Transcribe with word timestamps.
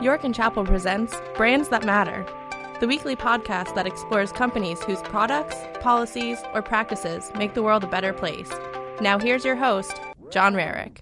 York 0.00 0.24
and 0.24 0.34
Chapel 0.34 0.64
presents 0.64 1.14
Brands 1.36 1.68
That 1.68 1.84
Matter, 1.84 2.26
the 2.80 2.88
weekly 2.88 3.14
podcast 3.14 3.74
that 3.74 3.86
explores 3.86 4.32
companies 4.32 4.82
whose 4.82 5.00
products, 5.02 5.56
policies, 5.80 6.38
or 6.54 6.62
practices 6.62 7.30
make 7.36 7.54
the 7.54 7.62
world 7.62 7.84
a 7.84 7.86
better 7.86 8.12
place. 8.12 8.50
Now, 9.00 9.18
here's 9.18 9.44
your 9.44 9.54
host, 9.54 10.00
John 10.30 10.54
Rarick. 10.54 10.98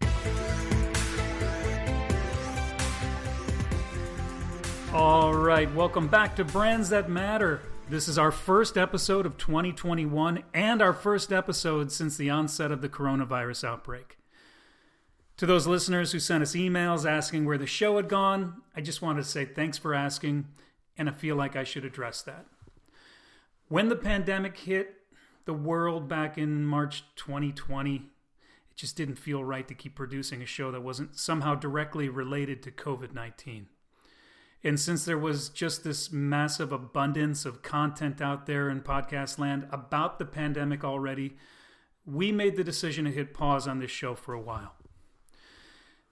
All 4.93 5.32
right, 5.32 5.72
welcome 5.75 6.09
back 6.09 6.36
to 6.36 6.45
Brands 6.45 6.91
That 6.91 7.09
Matter. 7.09 7.62
This 7.88 8.07
is 8.07 8.18
our 8.18 8.30
first 8.30 8.77
episode 8.77 9.25
of 9.25 9.38
2021 9.38 10.43
and 10.52 10.82
our 10.82 10.93
first 10.93 11.32
episode 11.32 11.91
since 11.91 12.16
the 12.16 12.29
onset 12.29 12.70
of 12.70 12.82
the 12.82 12.88
coronavirus 12.88 13.64
outbreak. 13.64 14.20
To 15.41 15.46
those 15.46 15.66
listeners 15.66 16.12
who 16.12 16.18
sent 16.18 16.43
us 16.43 16.52
emails 16.52 17.11
asking 17.11 17.46
where 17.46 17.56
the 17.56 17.66
show 17.66 17.96
had 17.96 18.10
gone, 18.10 18.60
I 18.77 18.83
just 18.83 19.01
wanted 19.01 19.23
to 19.23 19.28
say 19.30 19.46
thanks 19.46 19.78
for 19.78 19.95
asking, 19.95 20.48
and 20.98 21.09
I 21.09 21.12
feel 21.12 21.34
like 21.34 21.56
I 21.56 21.65
should 21.65 21.87
address 21.87 22.20
that. 22.20 22.45
When 23.66 23.88
the 23.88 23.96
pandemic 23.96 24.59
hit 24.59 24.96
the 25.46 25.55
world 25.55 26.10
back 26.10 26.37
in 26.37 26.66
March 26.66 27.05
2020, 27.16 27.96
it 27.96 28.02
just 28.77 28.98
didn't 28.98 29.15
feel 29.15 29.42
right 29.42 29.66
to 29.66 29.73
keep 29.73 29.95
producing 29.95 30.42
a 30.42 30.45
show 30.45 30.70
that 30.73 30.82
wasn't 30.82 31.18
somehow 31.18 31.54
directly 31.54 32.10
related 32.10 32.62
to 32.65 32.70
COVID 32.70 33.15
19. 33.15 33.68
And 34.62 34.79
since 34.79 35.07
there 35.07 35.16
was 35.16 35.48
just 35.48 35.84
this 35.84 36.12
massive 36.12 36.70
abundance 36.70 37.46
of 37.46 37.62
content 37.62 38.20
out 38.20 38.45
there 38.45 38.68
in 38.68 38.82
podcast 38.82 39.38
land 39.38 39.68
about 39.73 40.18
the 40.18 40.27
pandemic 40.27 40.84
already, 40.84 41.38
we 42.04 42.30
made 42.30 42.57
the 42.57 42.62
decision 42.62 43.07
to 43.07 43.10
hit 43.10 43.32
pause 43.32 43.66
on 43.66 43.79
this 43.79 43.91
show 43.91 44.15
for 44.15 44.34
a 44.34 44.41
while. 44.43 44.74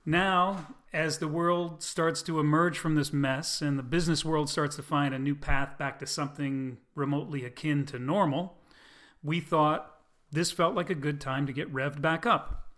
Now, 0.09 0.69
as 0.91 1.19
the 1.19 1.29
world 1.29 1.83
starts 1.83 2.23
to 2.23 2.41
emerge 2.41 2.79
from 2.79 2.95
this 2.95 3.13
mess 3.13 3.61
and 3.61 3.79
the 3.79 3.83
business 3.83 4.25
world 4.25 4.49
starts 4.49 4.77
to 4.77 4.83
find 4.83 5.13
a 5.13 5.19
new 5.19 5.35
path 5.35 5.77
back 5.77 5.99
to 5.99 6.07
something 6.07 6.79
remotely 6.95 7.45
akin 7.45 7.85
to 7.85 7.99
normal, 7.99 8.57
we 9.23 9.39
thought 9.39 9.97
this 10.33 10.51
felt 10.51 10.75
like 10.75 10.89
a 10.89 10.95
good 10.95 11.21
time 11.21 11.47
to 11.47 11.53
get 11.53 11.71
revved 11.71 12.01
back 12.01 12.25
up. 12.25 12.71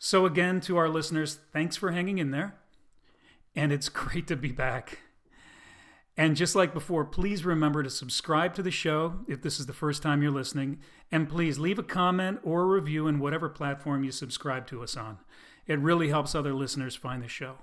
So, 0.00 0.26
again, 0.26 0.60
to 0.62 0.76
our 0.76 0.88
listeners, 0.88 1.38
thanks 1.52 1.76
for 1.76 1.92
hanging 1.92 2.18
in 2.18 2.32
there. 2.32 2.56
And 3.54 3.70
it's 3.70 3.88
great 3.88 4.26
to 4.26 4.34
be 4.34 4.50
back. 4.50 4.98
And 6.16 6.34
just 6.34 6.56
like 6.56 6.74
before, 6.74 7.04
please 7.04 7.44
remember 7.44 7.84
to 7.84 7.90
subscribe 7.90 8.54
to 8.54 8.62
the 8.64 8.72
show 8.72 9.20
if 9.28 9.40
this 9.40 9.60
is 9.60 9.66
the 9.66 9.72
first 9.72 10.02
time 10.02 10.20
you're 10.20 10.32
listening. 10.32 10.80
And 11.12 11.28
please 11.28 11.60
leave 11.60 11.78
a 11.78 11.84
comment 11.84 12.40
or 12.42 12.62
a 12.62 12.66
review 12.66 13.06
in 13.06 13.20
whatever 13.20 13.48
platform 13.48 14.02
you 14.02 14.10
subscribe 14.10 14.66
to 14.66 14.82
us 14.82 14.96
on. 14.96 15.18
It 15.66 15.78
really 15.78 16.08
helps 16.08 16.34
other 16.34 16.54
listeners 16.54 16.94
find 16.94 17.22
the 17.22 17.28
show. 17.28 17.56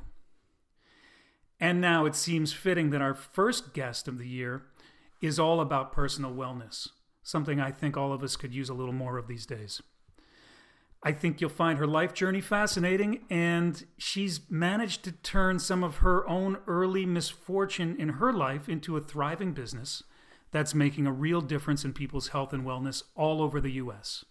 And 1.60 1.80
now 1.80 2.06
it 2.06 2.16
seems 2.16 2.54
fitting 2.54 2.90
that 2.90 3.02
our 3.02 3.14
first 3.14 3.74
guest 3.74 4.08
of 4.08 4.18
the 4.18 4.28
year 4.28 4.64
is 5.22 5.40
all 5.40 5.62
about 5.62 5.94
personal 5.94 6.32
wellness, 6.32 6.88
something 7.22 7.60
I 7.60 7.72
think 7.72 7.96
all 7.96 8.12
of 8.12 8.24
us 8.24 8.36
could 8.36 8.54
use 8.54 8.70
a 8.70 8.74
little 8.74 8.94
more 8.94 9.18
of 9.18 9.28
these 9.28 9.46
days. 9.46 9.82
I 11.04 11.12
think 11.12 11.42
you'll 11.42 11.50
find 11.50 11.80
her 11.80 11.88
life 11.88 12.14
journey 12.14 12.42
fascinating, 12.42 13.26
and 13.30 13.86
she's 13.98 14.42
managed 14.50 15.04
to 15.04 15.12
turn 15.12 15.58
some 15.60 15.84
of 15.84 15.98
her 15.98 16.28
own 16.28 16.58
early 16.68 17.06
misfortune 17.06 17.96
in 18.00 18.10
her 18.10 18.32
life 18.32 18.70
into 18.70 18.98
a 18.98 19.02
thriving 19.02 19.54
business 19.54 20.04
that's 20.52 20.76
making 20.76 21.08
a 21.08 21.12
real 21.12 21.42
difference 21.42 21.84
in 21.84 21.94
people's 21.94 22.30
health 22.30 22.54
and 22.54 22.66
wellness 22.66 23.04
all 23.16 23.42
over 23.42 23.60
the 23.60 23.72
U.S. 23.74 24.26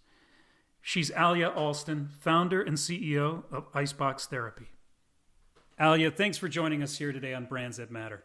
She's 0.83 1.11
Alia 1.17 1.49
Alston, 1.49 2.11
founder 2.21 2.63
and 2.63 2.77
CEO 2.77 3.45
of 3.51 3.67
Icebox 3.75 4.27
Therapy. 4.27 4.67
Alia, 5.81 6.11
thanks 6.11 6.39
for 6.39 6.49
joining 6.49 6.83
us 6.83 6.97
here 6.99 7.13
today 7.13 7.35
on 7.35 7.47
Brands 7.47 7.79
That 7.79 7.91
Matter. 7.91 8.23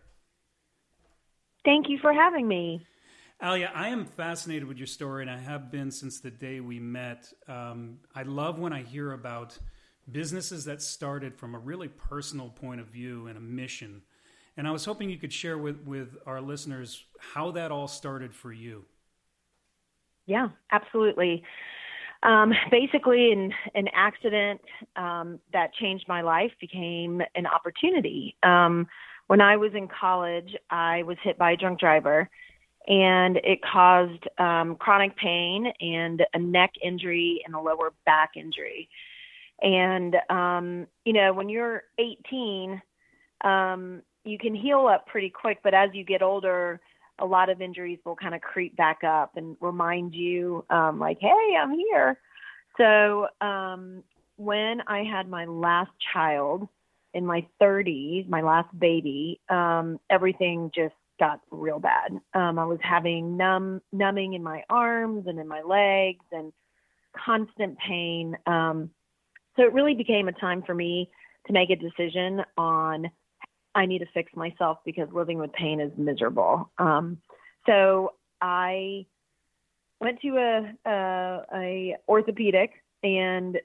Thank 1.64 1.90
you 1.90 1.98
for 2.00 2.14
having 2.14 2.48
me. 2.48 2.86
Alia, 3.44 3.72
I 3.74 3.90
am 3.90 4.06
fascinated 4.06 4.68
with 4.68 4.78
your 4.78 4.88
story, 4.88 5.22
and 5.22 5.30
I 5.30 5.38
have 5.38 5.72
been 5.72 5.92
since 5.92 6.20
the 6.20 6.32
day 6.32 6.62
we 6.62 6.80
met. 6.80 7.32
Um, 7.48 7.98
I 8.14 8.24
love 8.24 8.60
when 8.60 8.72
I 8.72 8.82
hear 8.82 9.12
about 9.12 9.58
businesses 10.12 10.66
that 10.66 10.82
started 10.82 11.36
from 11.36 11.56
a 11.56 11.60
really 11.60 11.88
personal 11.88 12.50
point 12.50 12.80
of 12.80 12.88
view 12.88 13.28
and 13.28 13.38
a 13.38 13.42
mission. 13.42 14.02
And 14.58 14.68
I 14.68 14.72
was 14.72 14.86
hoping 14.86 15.10
you 15.10 15.18
could 15.18 15.34
share 15.34 15.58
with, 15.58 15.82
with 15.86 16.16
our 16.26 16.40
listeners 16.40 17.04
how 17.20 17.52
that 17.52 17.72
all 17.72 17.88
started 17.88 18.34
for 18.34 18.54
you. 18.54 18.86
Yeah, 20.26 20.50
absolutely. 20.72 21.44
Um, 22.26 22.54
basically, 22.72 23.32
an, 23.32 23.54
an 23.76 23.88
accident 23.94 24.60
um, 24.96 25.40
that 25.54 25.74
changed 25.76 26.06
my 26.08 26.22
life 26.22 26.52
became 26.60 27.22
an 27.36 27.46
opportunity. 27.46 28.36
Um, 28.42 28.88
when 29.28 29.42
I 29.42 29.58
was 29.58 29.72
in 29.76 29.88
college, 29.88 30.56
I 30.70 31.04
was 31.04 31.18
hit 31.24 31.38
by 31.38 31.52
a 31.52 31.58
drunk 31.58 31.80
driver, 31.80 32.30
and 32.88 33.38
it 33.38 33.60
caused 33.62 34.28
um, 34.40 34.76
chronic 34.76 35.16
pain 35.18 35.72
and 35.80 36.24
a 36.34 36.40
neck 36.40 36.74
injury 36.84 37.42
and 37.46 37.56
a 37.56 37.60
lower 37.60 37.94
back 38.06 38.32
injury. 38.36 38.90
And, 39.62 40.16
um, 40.30 40.88
you 41.06 41.14
know, 41.14 41.32
when 41.32 41.48
you're 41.48 41.84
18, 42.00 42.82
um, 43.44 44.02
you 44.24 44.38
can 44.38 44.56
heal 44.56 44.88
up 44.88 45.08
pretty 45.08 45.30
quick, 45.30 45.60
but 45.64 45.74
as 45.74 45.92
you 45.94 46.04
get 46.04 46.22
older, 46.22 46.82
a 47.20 47.26
lot 47.26 47.50
of 47.50 47.62
injuries 47.62 48.00
will 48.06 48.16
kind 48.16 48.36
of 48.36 48.42
creep 48.42 48.76
back 48.76 49.04
up 49.04 49.38
and 49.38 49.56
remind 49.62 50.14
you, 50.14 50.66
um, 50.70 51.00
like, 51.00 51.18
hey, 51.20 51.56
I'm 51.60 51.74
here. 51.74 52.20
So 52.78 53.28
um, 53.42 54.04
when 54.38 54.82
I 54.88 55.04
had 55.04 55.30
my 55.30 55.46
last 55.46 55.92
child 56.14 56.68
in 57.14 57.26
my 57.26 57.46
30s, 57.62 58.28
my 58.28 58.42
last 58.42 58.78
baby, 58.78 59.40
um, 59.50 60.00
everything 60.10 60.72
just 60.76 60.94
got 61.20 61.40
real 61.52 61.80
bad. 61.80 62.12
Um, 62.34 62.60
I 62.60 62.66
was 62.66 62.80
having 62.82 63.38
numb, 63.38 63.82
numbing 63.94 64.34
in 64.34 64.44
my 64.44 64.64
arms 64.70 65.26
and 65.28 65.40
in 65.40 65.48
my 65.48 65.62
legs 65.62 66.26
and 66.32 66.52
constant 67.16 67.78
pain. 67.78 68.36
Um, 68.46 68.90
so 69.56 69.64
it 69.64 69.74
really 69.74 69.96
became 69.96 70.28
a 70.28 70.34
time 70.34 70.64
for 70.64 70.76
me 70.76 71.10
to 71.48 71.54
make 71.54 71.70
a 71.70 71.76
decision 71.76 72.42
on 72.58 73.10
I 73.76 73.86
need 73.86 74.00
to 74.00 74.06
fix 74.14 74.34
myself 74.36 74.80
because 74.86 75.10
living 75.12 75.38
with 75.38 75.52
pain 75.54 75.80
is 75.82 75.92
miserable. 75.98 76.72
Um, 76.78 77.18
so 77.68 78.14
I 78.42 79.06
went 80.00 80.22
to 80.22 80.38
a, 80.38 80.90
a, 80.90 81.42
a 81.54 81.98
orthopedic 82.08 82.72
and 83.04 83.60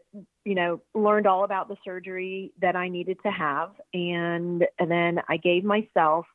you 0.45 0.55
know 0.55 0.81
learned 0.95 1.27
all 1.27 1.45
about 1.45 1.69
the 1.69 1.77
surgery 1.85 2.53
that 2.61 2.77
I 2.77 2.89
needed 2.89 3.19
to 3.23 3.31
have, 3.31 3.71
and, 3.95 4.67
and 4.79 4.91
then 4.91 5.21
I 5.29 5.37
gave 5.37 5.65
myself 5.65 6.27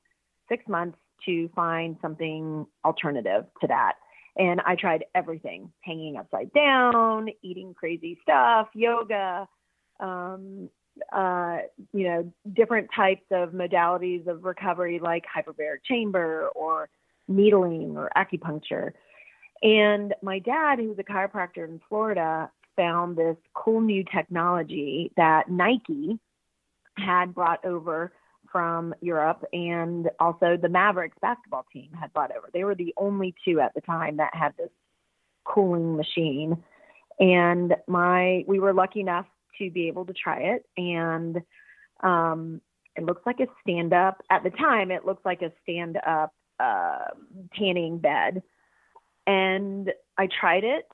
six 0.49 0.67
months 0.67 0.97
to 1.25 1.49
find 1.55 1.97
something 2.01 2.65
alternative 2.83 3.45
to 3.61 3.67
that. 3.67 3.93
And 4.37 4.61
I 4.65 4.75
tried 4.75 5.05
everything 5.15 5.71
hanging 5.81 6.17
upside 6.17 6.51
down, 6.53 7.29
eating 7.41 7.73
crazy 7.73 8.19
stuff, 8.21 8.67
yoga, 8.73 9.47
um, 9.99 10.69
uh, 11.11 11.57
you 11.93 12.07
know, 12.07 12.31
different 12.53 12.89
types 12.95 13.25
of 13.31 13.49
modalities 13.49 14.27
of 14.27 14.43
recovery 14.43 14.99
like 14.99 15.25
hyperbaric 15.25 15.83
chamber 15.83 16.49
or 16.55 16.89
needling 17.27 17.97
or 17.97 18.11
acupuncture. 18.15 18.91
And 19.61 20.13
my 20.21 20.39
dad, 20.39 20.79
who's 20.79 20.99
a 20.99 21.03
chiropractor 21.03 21.65
in 21.65 21.81
Florida, 21.89 22.49
found 22.75 23.17
this 23.17 23.37
cool 23.53 23.81
new 23.81 24.03
technology 24.03 25.11
that 25.17 25.49
Nike 25.49 26.19
had 26.97 27.33
brought 27.33 27.63
over 27.65 28.11
from 28.51 28.93
Europe 29.01 29.43
and 29.53 30.09
also 30.19 30.57
the 30.61 30.69
Mavericks 30.69 31.17
basketball 31.21 31.65
team 31.73 31.89
had 31.99 32.13
brought 32.13 32.31
over. 32.31 32.49
They 32.53 32.63
were 32.63 32.75
the 32.75 32.93
only 32.97 33.35
two 33.43 33.59
at 33.59 33.73
the 33.73 33.81
time 33.81 34.17
that 34.17 34.33
had 34.33 34.53
this 34.57 34.69
cooling 35.43 35.95
machine. 35.95 36.63
And 37.19 37.75
my 37.87 38.43
we 38.47 38.59
were 38.59 38.73
lucky 38.73 38.99
enough 38.99 39.25
to 39.57 39.69
be 39.71 39.87
able 39.87 40.05
to 40.05 40.13
try 40.13 40.39
it 40.39 40.65
and 40.77 41.41
um 42.01 42.61
it 42.95 43.03
looks 43.03 43.21
like 43.25 43.39
a 43.39 43.47
stand 43.61 43.93
up 43.93 44.21
at 44.29 44.43
the 44.43 44.49
time 44.51 44.91
it 44.91 45.05
looks 45.05 45.23
like 45.25 45.41
a 45.41 45.51
stand 45.63 45.97
up 46.05 46.33
uh, 46.59 47.07
tanning 47.57 47.97
bed 47.97 48.41
and 49.27 49.91
I 50.17 50.27
tried 50.39 50.63
it 50.63 50.87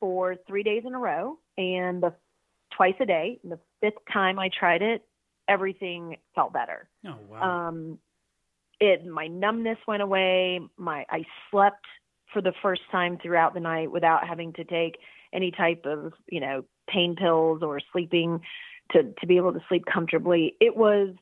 for 0.00 0.36
three 0.46 0.62
days 0.62 0.82
in 0.86 0.94
a 0.94 0.98
row 0.98 1.38
and 1.56 2.02
the 2.02 2.12
twice 2.76 2.94
a 3.00 3.06
day. 3.06 3.38
And 3.42 3.52
the 3.52 3.58
fifth 3.80 4.02
time 4.12 4.38
I 4.38 4.50
tried 4.56 4.82
it, 4.82 5.02
everything 5.48 6.16
felt 6.34 6.52
better. 6.52 6.88
Oh 7.06 7.16
wow. 7.28 7.68
Um, 7.68 7.98
it 8.80 9.06
my 9.06 9.26
numbness 9.26 9.78
went 9.86 10.02
away. 10.02 10.60
My 10.76 11.04
I 11.10 11.24
slept 11.50 11.84
for 12.32 12.42
the 12.42 12.52
first 12.62 12.82
time 12.92 13.18
throughout 13.22 13.54
the 13.54 13.60
night 13.60 13.90
without 13.90 14.26
having 14.26 14.52
to 14.54 14.64
take 14.64 14.98
any 15.32 15.50
type 15.50 15.84
of 15.84 16.12
you 16.28 16.40
know 16.40 16.64
pain 16.88 17.16
pills 17.16 17.62
or 17.62 17.80
sleeping 17.92 18.40
to 18.92 19.14
to 19.20 19.26
be 19.26 19.36
able 19.36 19.52
to 19.52 19.60
sleep 19.68 19.84
comfortably. 19.86 20.56
It 20.60 20.76
was 20.76 21.14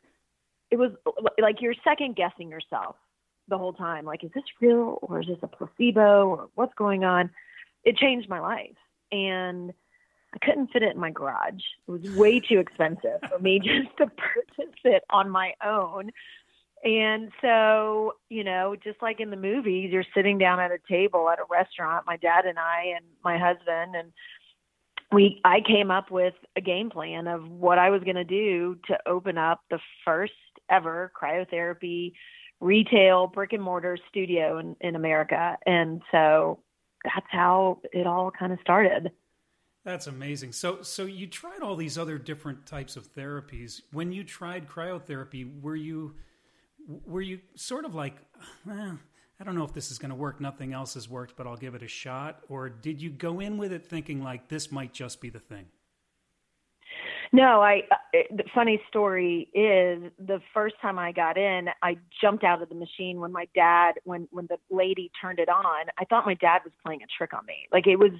it 0.70 0.76
was 0.76 0.92
like 1.40 1.60
you're 1.60 1.74
second 1.84 2.16
guessing 2.16 2.50
yourself 2.50 2.96
the 3.48 3.58
whole 3.58 3.72
time. 3.72 4.04
Like, 4.04 4.24
is 4.24 4.30
this 4.34 4.44
real 4.60 4.98
or 5.02 5.20
is 5.20 5.26
this 5.26 5.38
a 5.42 5.46
placebo 5.46 6.26
or 6.26 6.48
what's 6.54 6.74
going 6.74 7.04
on? 7.04 7.30
It 7.84 7.96
changed 7.96 8.28
my 8.28 8.40
life. 8.40 8.76
And 9.12 9.72
I 10.34 10.44
couldn't 10.44 10.72
fit 10.72 10.82
it 10.82 10.94
in 10.94 11.00
my 11.00 11.10
garage. 11.10 11.62
It 11.86 11.90
was 11.90 12.16
way 12.16 12.40
too 12.40 12.58
expensive 12.58 13.20
for 13.28 13.38
me 13.38 13.58
just 13.64 13.96
to 13.98 14.06
purchase 14.06 14.74
it 14.84 15.04
on 15.10 15.30
my 15.30 15.54
own. 15.64 16.10
And 16.84 17.32
so, 17.40 18.14
you 18.28 18.44
know, 18.44 18.76
just 18.76 19.00
like 19.00 19.20
in 19.20 19.30
the 19.30 19.36
movies, 19.36 19.90
you're 19.92 20.04
sitting 20.14 20.38
down 20.38 20.60
at 20.60 20.70
a 20.70 20.78
table 20.88 21.30
at 21.30 21.38
a 21.38 21.44
restaurant, 21.50 22.06
my 22.06 22.16
dad 22.16 22.44
and 22.44 22.58
I 22.58 22.92
and 22.96 23.04
my 23.24 23.38
husband 23.38 23.96
and 23.96 24.12
we 25.12 25.40
I 25.44 25.60
came 25.66 25.90
up 25.90 26.10
with 26.10 26.34
a 26.56 26.60
game 26.60 26.90
plan 26.90 27.26
of 27.26 27.48
what 27.48 27.78
I 27.78 27.90
was 27.90 28.02
going 28.02 28.16
to 28.16 28.24
do 28.24 28.76
to 28.88 28.98
open 29.06 29.38
up 29.38 29.60
the 29.70 29.78
first 30.04 30.32
ever 30.70 31.12
cryotherapy 31.20 32.12
retail 32.60 33.26
brick 33.26 33.52
and 33.52 33.62
mortar 33.62 33.98
studio 34.08 34.58
in, 34.58 34.76
in 34.80 34.96
America. 34.96 35.56
And 35.66 36.02
so 36.10 36.60
that's 37.04 37.26
how 37.30 37.80
it 37.92 38.06
all 38.06 38.30
kind 38.30 38.52
of 38.52 38.58
started. 38.60 39.12
That's 39.84 40.08
amazing. 40.08 40.52
So, 40.52 40.82
so 40.82 41.04
you 41.04 41.28
tried 41.28 41.60
all 41.62 41.76
these 41.76 41.96
other 41.96 42.18
different 42.18 42.66
types 42.66 42.96
of 42.96 43.14
therapies. 43.14 43.82
When 43.92 44.10
you 44.10 44.24
tried 44.24 44.68
cryotherapy, 44.68 45.60
were 45.60 45.76
you 45.76 46.16
were 47.04 47.20
you 47.20 47.40
sort 47.54 47.84
of 47.84 47.94
like, 47.94 48.16
eh, 48.70 48.92
I 49.38 49.44
don't 49.44 49.54
know 49.54 49.64
if 49.64 49.74
this 49.74 49.90
is 49.90 49.98
going 49.98 50.10
to 50.10 50.16
work. 50.16 50.40
Nothing 50.40 50.72
else 50.72 50.94
has 50.94 51.08
worked, 51.08 51.36
but 51.36 51.46
I'll 51.46 51.56
give 51.56 51.74
it 51.74 51.82
a 51.82 51.88
shot. 51.88 52.40
Or 52.48 52.68
did 52.68 53.02
you 53.02 53.10
go 53.10 53.40
in 53.40 53.58
with 53.58 53.72
it 53.72 53.86
thinking 53.86 54.22
like 54.22 54.48
this 54.48 54.72
might 54.72 54.94
just 54.94 55.20
be 55.20 55.28
the 55.28 55.40
thing? 55.40 55.66
No, 57.32 57.60
I. 57.60 57.82
Uh, 57.90 58.18
the 58.30 58.44
funny 58.54 58.80
story 58.88 59.48
is 59.52 60.10
the 60.18 60.40
first 60.54 60.76
time 60.80 60.98
I 60.98 61.12
got 61.12 61.36
in, 61.36 61.66
I 61.82 61.98
jumped 62.20 62.44
out 62.44 62.62
of 62.62 62.68
the 62.68 62.74
machine 62.74 63.20
when 63.20 63.32
my 63.32 63.48
dad, 63.54 63.94
when 64.04 64.28
when 64.30 64.46
the 64.46 64.58
lady 64.70 65.10
turned 65.20 65.38
it 65.38 65.48
on. 65.48 65.86
I 65.98 66.04
thought 66.04 66.24
my 66.24 66.34
dad 66.34 66.60
was 66.64 66.72
playing 66.84 67.02
a 67.02 67.06
trick 67.18 67.34
on 67.34 67.44
me. 67.46 67.66
Like 67.72 67.86
it 67.86 67.96
was, 67.96 68.12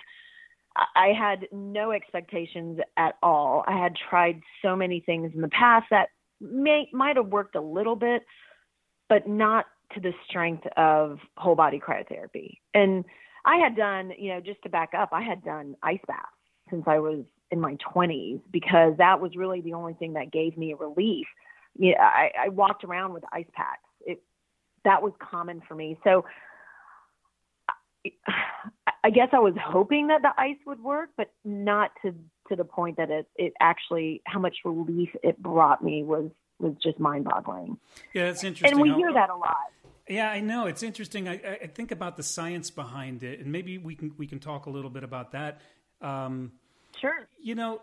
I 0.75 1.13
had 1.19 1.47
no 1.53 1.93
expectations 1.93 2.81
at 2.97 3.15
all. 3.23 3.65
I 3.67 3.79
had 3.79 3.95
tried 4.11 4.41
so 4.61 4.77
many 4.77 5.01
things 5.01 5.33
in 5.35 5.41
the 5.41 5.49
past 5.49 5.87
that 5.91 6.09
may 6.41 6.89
might 6.93 7.17
have 7.17 7.29
worked 7.29 7.55
a 7.55 7.61
little 7.61 7.97
bit, 7.97 8.27
but 9.09 9.29
not 9.29 9.67
to 9.95 10.01
the 10.01 10.13
strength 10.29 10.67
of 10.77 11.19
whole 11.37 11.55
body 11.55 11.81
cryotherapy. 11.81 12.59
And 12.75 13.05
I 13.45 13.57
had 13.57 13.77
done, 13.77 14.13
you 14.19 14.31
know, 14.31 14.41
just 14.41 14.63
to 14.63 14.69
back 14.69 14.91
up, 14.97 15.11
I 15.13 15.23
had 15.23 15.45
done 15.45 15.77
ice 15.83 16.01
baths 16.07 16.27
since 16.71 16.85
I 16.87 16.99
was 16.99 17.25
in 17.51 17.61
my 17.61 17.77
20s 17.77 18.41
because 18.51 18.95
that 18.99 19.21
was 19.21 19.37
really 19.37 19.61
the 19.61 19.75
only 19.75 19.95
thing 19.95 20.15
that 20.15 20.33
gave 20.33 20.59
me 20.59 20.75
relief. 20.75 21.27
Yeah, 21.79 22.01
I, 22.01 22.31
I 22.47 22.49
walked 22.49 22.85
around 22.85 23.13
with 23.13 23.23
ice 23.33 23.47
packs. 23.55 23.83
It 24.01 24.23
that 24.85 25.03
was 25.03 25.13
common 25.21 25.63
for 25.69 25.75
me. 25.75 25.99
So 26.05 26.25
I 29.05 29.11
guess 29.11 29.29
I 29.33 29.39
was 29.39 29.55
hoping 29.63 30.09
that 30.09 30.23
the 30.23 30.33
ice 30.37 30.57
would 30.67 30.81
work, 30.81 31.11
but 31.17 31.33
not 31.45 31.91
to 32.03 32.15
to 32.49 32.57
the 32.57 32.65
point 32.65 32.97
that 32.97 33.11
it 33.11 33.29
it 33.37 33.53
actually 33.61 34.23
how 34.27 34.41
much 34.41 34.57
relief 34.65 35.11
it 35.23 35.41
brought 35.41 35.85
me 35.85 36.03
was 36.03 36.31
was 36.59 36.75
just 36.83 36.99
mind 36.99 37.25
boggling. 37.25 37.79
Yeah, 38.13 38.25
it's 38.25 38.45
interesting. 38.45 38.81
And 38.81 38.81
we 38.81 38.95
hear 38.95 39.13
that 39.13 39.31
a 39.31 39.37
lot. 39.37 39.57
Yeah, 40.09 40.31
I 40.31 40.41
know 40.41 40.67
it's 40.67 40.83
interesting. 40.83 41.29
I, 41.29 41.35
I 41.63 41.67
think 41.67 41.91
about 41.91 42.17
the 42.17 42.23
science 42.23 42.71
behind 42.71 43.23
it, 43.23 43.41
and 43.41 43.51
maybe 43.51 43.79
we 43.79 43.95
can 43.95 44.13
we 44.17 44.27
can 44.27 44.39
talk 44.39 44.67
a 44.67 44.71
little 44.71 44.91
bit 44.91 45.03
about 45.03 45.33
that. 45.33 45.61
Um, 46.01 46.53
Sure. 47.01 47.29
You 47.41 47.55
know, 47.55 47.83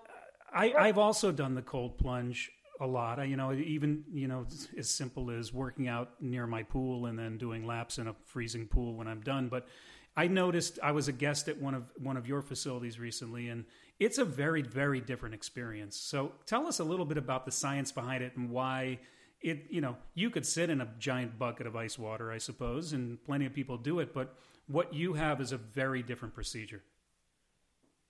I, 0.54 0.70
sure. 0.70 0.80
I've 0.80 0.98
also 0.98 1.32
done 1.32 1.56
the 1.56 1.62
cold 1.62 1.98
plunge 1.98 2.52
a 2.80 2.88
lot. 2.88 3.20
I, 3.20 3.26
you 3.26 3.38
know, 3.38 3.54
even 3.54 4.04
you 4.12 4.28
know, 4.28 4.46
as 4.78 4.90
simple 4.90 5.32
as 5.32 5.54
working 5.54 5.88
out 5.88 6.12
near 6.20 6.48
my 6.48 6.64
pool 6.64 7.06
and 7.06 7.18
then 7.18 7.38
doing 7.38 7.66
laps 7.66 7.98
in 7.98 8.08
a 8.08 8.16
freezing 8.26 8.68
pool 8.68 8.96
when 8.96 9.08
I'm 9.08 9.22
done. 9.22 9.48
But 9.50 9.68
I 10.16 10.28
noticed 10.28 10.80
I 10.84 10.92
was 10.92 11.08
a 11.08 11.12
guest 11.12 11.48
at 11.48 11.60
one 11.60 11.74
of 11.74 11.92
one 11.98 12.18
of 12.18 12.28
your 12.28 12.42
facilities 12.42 13.00
recently, 13.00 13.50
and 13.50 13.66
it's 14.00 14.18
a 14.18 14.26
very 14.26 14.62
very 14.62 15.02
different 15.02 15.36
experience. 15.36 15.98
So 15.98 16.34
tell 16.46 16.68
us 16.68 16.80
a 16.80 16.84
little 16.84 17.06
bit 17.06 17.18
about 17.18 17.46
the 17.46 17.52
science 17.52 17.92
behind 17.92 18.24
it 18.24 18.36
and 18.38 18.50
why 18.50 19.00
it. 19.42 19.66
You 19.70 19.82
know, 19.82 19.98
you 20.14 20.30
could 20.30 20.46
sit 20.46 20.70
in 20.70 20.82
a 20.82 20.88
giant 21.00 21.40
bucket 21.40 21.66
of 21.66 21.76
ice 21.76 21.98
water, 21.98 22.32
I 22.32 22.38
suppose, 22.38 22.94
and 22.94 23.24
plenty 23.24 23.46
of 23.46 23.54
people 23.54 23.78
do 23.78 24.00
it, 24.00 24.14
but 24.14 24.36
what 24.68 24.94
you 24.94 25.14
have 25.14 25.42
is 25.42 25.52
a 25.52 25.58
very 25.58 26.04
different 26.04 26.34
procedure. 26.34 26.84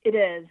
It 0.03 0.15
is. 0.15 0.47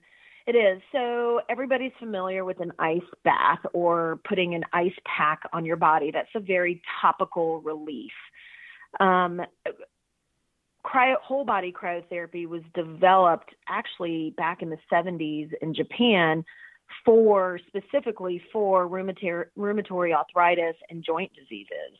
It 0.46 0.56
is. 0.56 0.82
So 0.90 1.40
everybody's 1.48 1.92
familiar 2.00 2.44
with 2.44 2.60
an 2.60 2.72
ice 2.78 3.00
bath 3.24 3.60
or 3.72 4.18
putting 4.28 4.54
an 4.54 4.64
ice 4.72 4.94
pack 5.04 5.42
on 5.52 5.64
your 5.64 5.76
body. 5.76 6.10
That's 6.10 6.34
a 6.34 6.40
very 6.40 6.82
topical 7.00 7.60
relief. 7.60 8.10
Um, 8.98 9.40
cryo, 10.84 11.16
whole 11.22 11.44
body 11.44 11.72
cryotherapy 11.72 12.46
was 12.46 12.62
developed 12.74 13.54
actually 13.68 14.34
back 14.36 14.62
in 14.62 14.70
the 14.70 14.78
70s 14.92 15.50
in 15.60 15.74
Japan 15.74 16.44
for 17.04 17.58
specifically 17.68 18.42
for 18.52 18.88
rheumatoid, 18.88 19.46
rheumatoid 19.56 20.14
arthritis 20.14 20.76
and 20.90 21.04
joint 21.04 21.32
diseases. 21.34 21.98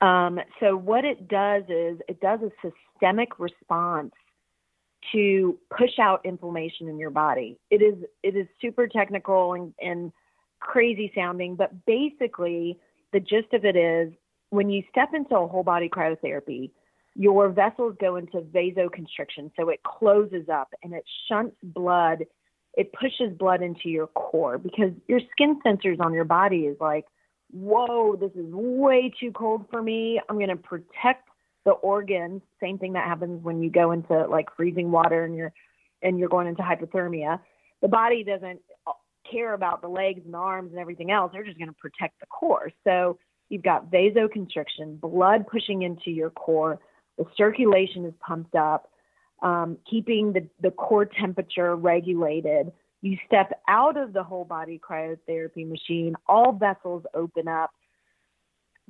Um, 0.00 0.40
so 0.60 0.76
what 0.76 1.04
it 1.04 1.28
does 1.28 1.64
is 1.68 1.98
it 2.08 2.20
does 2.20 2.40
a 2.42 2.50
systemic 2.62 3.38
response 3.38 4.12
to 5.12 5.58
push 5.76 5.98
out 6.00 6.24
inflammation 6.24 6.88
in 6.88 6.98
your 6.98 7.10
body. 7.10 7.58
It 7.70 7.82
is 7.82 7.94
it 8.22 8.36
is 8.36 8.46
super 8.60 8.88
technical 8.88 9.54
and, 9.54 9.72
and 9.80 10.12
crazy 10.60 11.12
sounding, 11.14 11.54
but 11.54 11.86
basically 11.86 12.78
the 13.12 13.20
gist 13.20 13.52
of 13.52 13.64
it 13.64 13.76
is 13.76 14.12
when 14.50 14.68
you 14.68 14.82
step 14.90 15.10
into 15.14 15.36
a 15.36 15.46
whole 15.46 15.62
body 15.62 15.88
cryotherapy, 15.88 16.70
your 17.18 17.48
vessels 17.48 17.96
go 18.00 18.16
into 18.16 18.40
vasoconstriction, 18.40 19.50
so 19.58 19.68
it 19.68 19.82
closes 19.82 20.48
up 20.48 20.68
and 20.82 20.92
it 20.92 21.04
shunts 21.28 21.56
blood. 21.62 22.24
It 22.74 22.92
pushes 22.92 23.36
blood 23.36 23.62
into 23.62 23.88
your 23.88 24.06
core 24.08 24.58
because 24.58 24.90
your 25.08 25.20
skin 25.32 25.58
sensors 25.64 25.98
on 25.98 26.12
your 26.12 26.24
body 26.24 26.66
is 26.66 26.76
like, 26.80 27.06
whoa, 27.50 28.16
this 28.16 28.32
is 28.32 28.46
way 28.52 29.12
too 29.18 29.32
cold 29.32 29.64
for 29.70 29.80
me. 29.82 30.20
I'm 30.28 30.36
going 30.36 30.48
to 30.48 30.56
protect 30.56 31.28
the 31.64 31.72
organs, 31.72 32.42
same 32.60 32.78
thing 32.78 32.92
that 32.92 33.04
happens 33.04 33.42
when 33.42 33.62
you 33.62 33.70
go 33.70 33.92
into 33.92 34.26
like 34.26 34.46
freezing 34.56 34.90
water 34.90 35.24
and 35.24 35.34
you're 35.34 35.52
and 36.02 36.18
you're 36.18 36.28
going 36.28 36.46
into 36.46 36.62
hypothermia. 36.62 37.40
The 37.82 37.88
body 37.88 38.22
doesn't 38.22 38.60
care 39.28 39.54
about 39.54 39.80
the 39.80 39.88
legs 39.88 40.20
and 40.24 40.34
the 40.34 40.38
arms 40.38 40.70
and 40.70 40.78
everything 40.78 41.10
else. 41.10 41.32
They're 41.32 41.44
just 41.44 41.58
going 41.58 41.68
to 41.68 41.74
protect 41.74 42.20
the 42.20 42.26
core. 42.26 42.70
So 42.84 43.18
you've 43.48 43.62
got 43.62 43.90
vasoconstriction, 43.90 45.00
blood 45.00 45.46
pushing 45.50 45.82
into 45.82 46.10
your 46.10 46.30
core. 46.30 46.78
The 47.18 47.24
circulation 47.36 48.04
is 48.04 48.14
pumped 48.20 48.54
up, 48.54 48.90
um, 49.42 49.78
keeping 49.88 50.32
the, 50.32 50.46
the 50.60 50.70
core 50.70 51.06
temperature 51.06 51.74
regulated. 51.76 52.72
You 53.02 53.16
step 53.26 53.60
out 53.68 53.96
of 53.96 54.12
the 54.12 54.22
whole 54.22 54.44
body 54.44 54.80
cryotherapy 54.82 55.68
machine, 55.68 56.14
all 56.26 56.52
vessels 56.52 57.04
open 57.14 57.48
up 57.48 57.70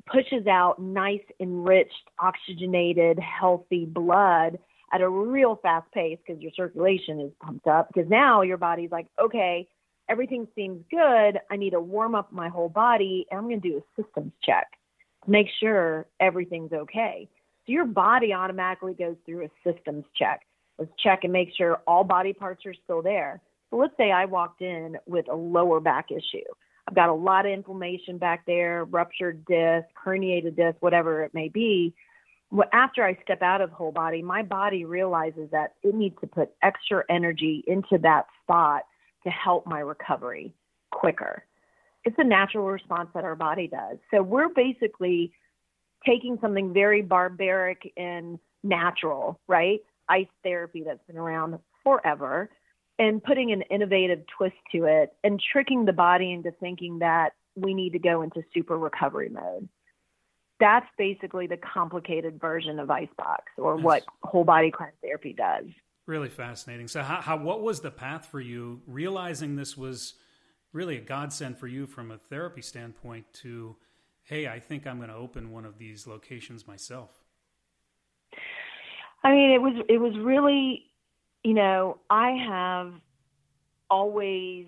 pushes 0.07 0.47
out 0.47 0.79
nice, 0.79 1.23
enriched, 1.41 2.11
oxygenated, 2.19 3.19
healthy 3.19 3.87
blood 3.87 4.59
at 4.93 5.01
a 5.01 5.09
real 5.09 5.59
fast 5.63 5.91
pace 5.93 6.19
because 6.25 6.41
your 6.41 6.53
circulation 6.55 7.19
is 7.21 7.33
pumped 7.41 7.67
up. 7.67 7.89
Because 7.89 8.09
now 8.09 8.43
your 8.43 8.59
body's 8.59 8.91
like, 8.91 9.07
okay, 9.21 9.67
everything 10.09 10.47
seems 10.55 10.85
good. 10.91 11.41
I 11.51 11.57
need 11.57 11.71
to 11.71 11.81
warm 11.81 12.15
up 12.15 12.33
my 12.33 12.49
whole 12.49 12.69
body, 12.69 13.27
and 13.31 13.39
I'm 13.39 13.49
going 13.49 13.61
to 13.61 13.69
do 13.69 13.79
a 13.79 14.03
systems 14.03 14.33
check 14.45 14.67
make 15.27 15.49
sure 15.61 16.07
everything's 16.21 16.73
okay. 16.73 17.29
So 17.67 17.73
your 17.73 17.85
body 17.85 18.33
automatically 18.33 18.95
goes 18.95 19.17
through 19.25 19.45
a 19.47 19.51
systems 19.71 20.05
check. 20.17 20.43
Let's 20.79 20.93
check 21.03 21.25
and 21.25 21.33
make 21.33 21.51
sure 21.57 21.81
all 21.87 22.05
body 22.05 22.33
parts 22.33 22.65
are 22.67 22.75
still 22.85 23.03
there. 23.03 23.41
So 23.71 23.77
let's 23.77 23.97
say 23.97 24.13
I 24.13 24.27
walked 24.27 24.63
in 24.63 24.97
with 25.07 25.29
a 25.29 25.35
lower 25.35 25.81
back 25.81 26.11
issue. 26.11 26.45
I've 26.89 26.95
got 26.95 27.09
a 27.09 27.15
lot 27.15 27.47
of 27.47 27.53
inflammation 27.53 28.19
back 28.19 28.47
there, 28.47 28.85
ruptured 28.85 29.45
disc, 29.47 29.89
herniated 30.05 30.55
disc, 30.55 30.77
whatever 30.81 31.25
it 31.25 31.35
may 31.35 31.49
be. 31.49 31.93
After 32.73 33.03
I 33.03 33.19
step 33.25 33.43
out 33.43 33.61
of 33.61 33.71
whole 33.71 33.91
body, 33.91 34.23
my 34.23 34.43
body 34.43 34.85
realizes 34.85 35.51
that 35.51 35.75
it 35.83 35.97
needs 35.97 36.15
to 36.21 36.29
put 36.29 36.51
extra 36.63 37.03
energy 37.11 37.65
into 37.67 37.99
that 38.03 38.27
spot 38.43 38.83
to 39.25 39.31
help 39.31 39.67
my 39.67 39.81
recovery 39.81 40.55
quicker. 40.93 41.43
It's 42.05 42.17
a 42.19 42.25
natural 42.25 42.69
response 42.69 43.09
that 43.15 43.25
our 43.25 43.35
body 43.35 43.67
does. 43.67 43.99
So 44.13 44.23
we're 44.23 44.49
basically 44.49 45.33
taking 46.07 46.39
something 46.41 46.73
very 46.73 47.03
barbaric 47.03 47.93
and 47.97 48.39
natural, 48.63 49.41
right? 49.47 49.81
Ice 50.09 50.27
therapy 50.43 50.85
that's 50.85 51.05
been 51.07 51.17
around 51.19 51.59
forever 51.83 52.51
and 52.99 53.23
putting 53.23 53.53
an 53.53 53.63
innovative 53.63 54.21
twist 54.37 54.57
to 54.73 54.85
it 54.85 55.15
and 55.23 55.43
tricking 55.53 55.85
the 55.85 55.93
body 55.93 56.33
into 56.33 56.51
thinking 56.53 57.01
that 57.01 57.31
we 57.55 57.75
need 57.75 57.93
to 57.93 57.99
go 57.99 58.23
into 58.23 58.43
super 58.55 58.79
recovery 58.79 59.29
mode. 59.29 59.69
That's 60.59 60.87
basically 60.97 61.47
the 61.47 61.59
complicated 61.59 62.41
version 62.41 62.79
of 62.79 62.91
Icebox 62.91 63.45
or 63.59 63.77
what 63.77 64.05
whole 64.23 64.45
body 64.45 64.71
cryotherapy 64.71 65.37
does. 65.37 65.67
Really 66.07 66.31
fascinating. 66.31 66.89
So, 66.89 67.03
how, 67.03 67.21
how, 67.21 67.37
what 67.37 67.63
was 67.63 67.81
the 67.81 67.91
path 67.91 68.27
for 68.27 68.41
you 68.41 68.81
realizing 68.87 69.57
this 69.57 69.77
was 69.77 70.15
really 70.73 70.97
a 70.97 71.01
godsend 71.01 71.59
for 71.59 71.67
you 71.67 71.87
from 71.87 72.11
a 72.11 72.17
therapy 72.17 72.63
standpoint 72.63 73.27
to, 73.43 73.77
hey, 74.27 74.47
I 74.47 74.61
think 74.61 74.87
I'm 74.87 74.99
going 74.99 75.09
to 75.09 75.17
open 75.17 75.51
one 75.51 75.65
of 75.65 75.79
these 75.79 76.07
locations 76.07 76.67
myself? 76.69 77.25
I 79.25 79.33
mean, 79.33 79.51
it 79.51 79.63
was 79.63 79.75
it 79.89 79.99
was 79.99 80.17
really 80.19 80.87
you 81.47 81.55
know, 81.55 81.99
I 82.11 82.33
have 82.49 82.93
always 83.89 84.67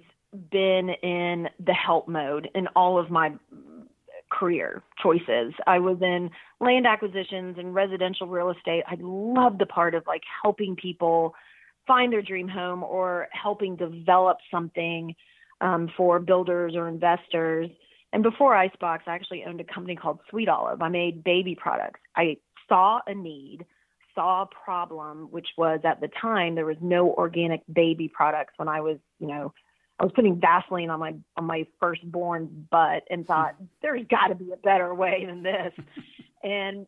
been 0.52 0.90
in 1.02 1.48
the 1.58 1.72
help 1.72 2.06
mode 2.06 2.48
in 2.54 2.68
all 2.76 3.00
of 3.00 3.10
my 3.10 3.32
career 4.30 4.84
choices. 5.02 5.54
I 5.66 5.80
was 5.80 5.96
in 6.00 6.30
land 6.60 6.86
acquisitions 6.86 7.56
and 7.58 7.74
residential 7.74 8.28
real 8.28 8.50
estate. 8.50 8.84
I 8.86 8.96
loved 9.00 9.58
the 9.58 9.66
part 9.66 9.96
of 9.96 10.06
like 10.06 10.22
helping 10.40 10.76
people 10.76 11.34
find 11.84 12.12
their 12.12 12.22
dream 12.22 12.46
home 12.46 12.84
or 12.84 13.26
helping 13.32 13.74
develop 13.74 14.36
something 14.48 15.16
um, 15.60 15.90
for 15.96 16.20
builders 16.20 16.76
or 16.76 16.86
investors. 16.86 17.70
And 18.12 18.22
before 18.22 18.54
Icebox, 18.54 19.04
I 19.06 19.14
actually 19.14 19.44
owned 19.44 19.60
a 19.60 19.64
company 19.64 19.96
called 19.96 20.20
Sweet 20.30 20.48
Olive. 20.48 20.80
I 20.80 20.88
made 20.88 21.22
baby 21.22 21.54
products. 21.54 22.00
I 22.16 22.38
saw 22.68 23.00
a 23.06 23.14
need, 23.14 23.66
saw 24.14 24.42
a 24.42 24.46
problem, 24.46 25.28
which 25.30 25.48
was 25.56 25.80
at 25.84 26.00
the 26.00 26.08
time 26.20 26.54
there 26.54 26.66
was 26.66 26.78
no 26.80 27.12
organic 27.12 27.62
baby 27.72 28.08
products 28.08 28.54
when 28.56 28.68
I 28.68 28.80
was, 28.80 28.98
you 29.18 29.26
know, 29.26 29.52
I 30.00 30.04
was 30.04 30.12
putting 30.14 30.40
Vaseline 30.40 30.90
on 30.90 31.00
my 31.00 31.14
on 31.36 31.44
my 31.44 31.66
firstborn 31.80 32.66
butt 32.70 33.02
and 33.10 33.26
thought 33.26 33.56
there's 33.82 34.06
got 34.08 34.28
to 34.28 34.34
be 34.34 34.52
a 34.52 34.56
better 34.56 34.94
way 34.94 35.24
than 35.26 35.42
this. 35.42 35.72
and 36.42 36.86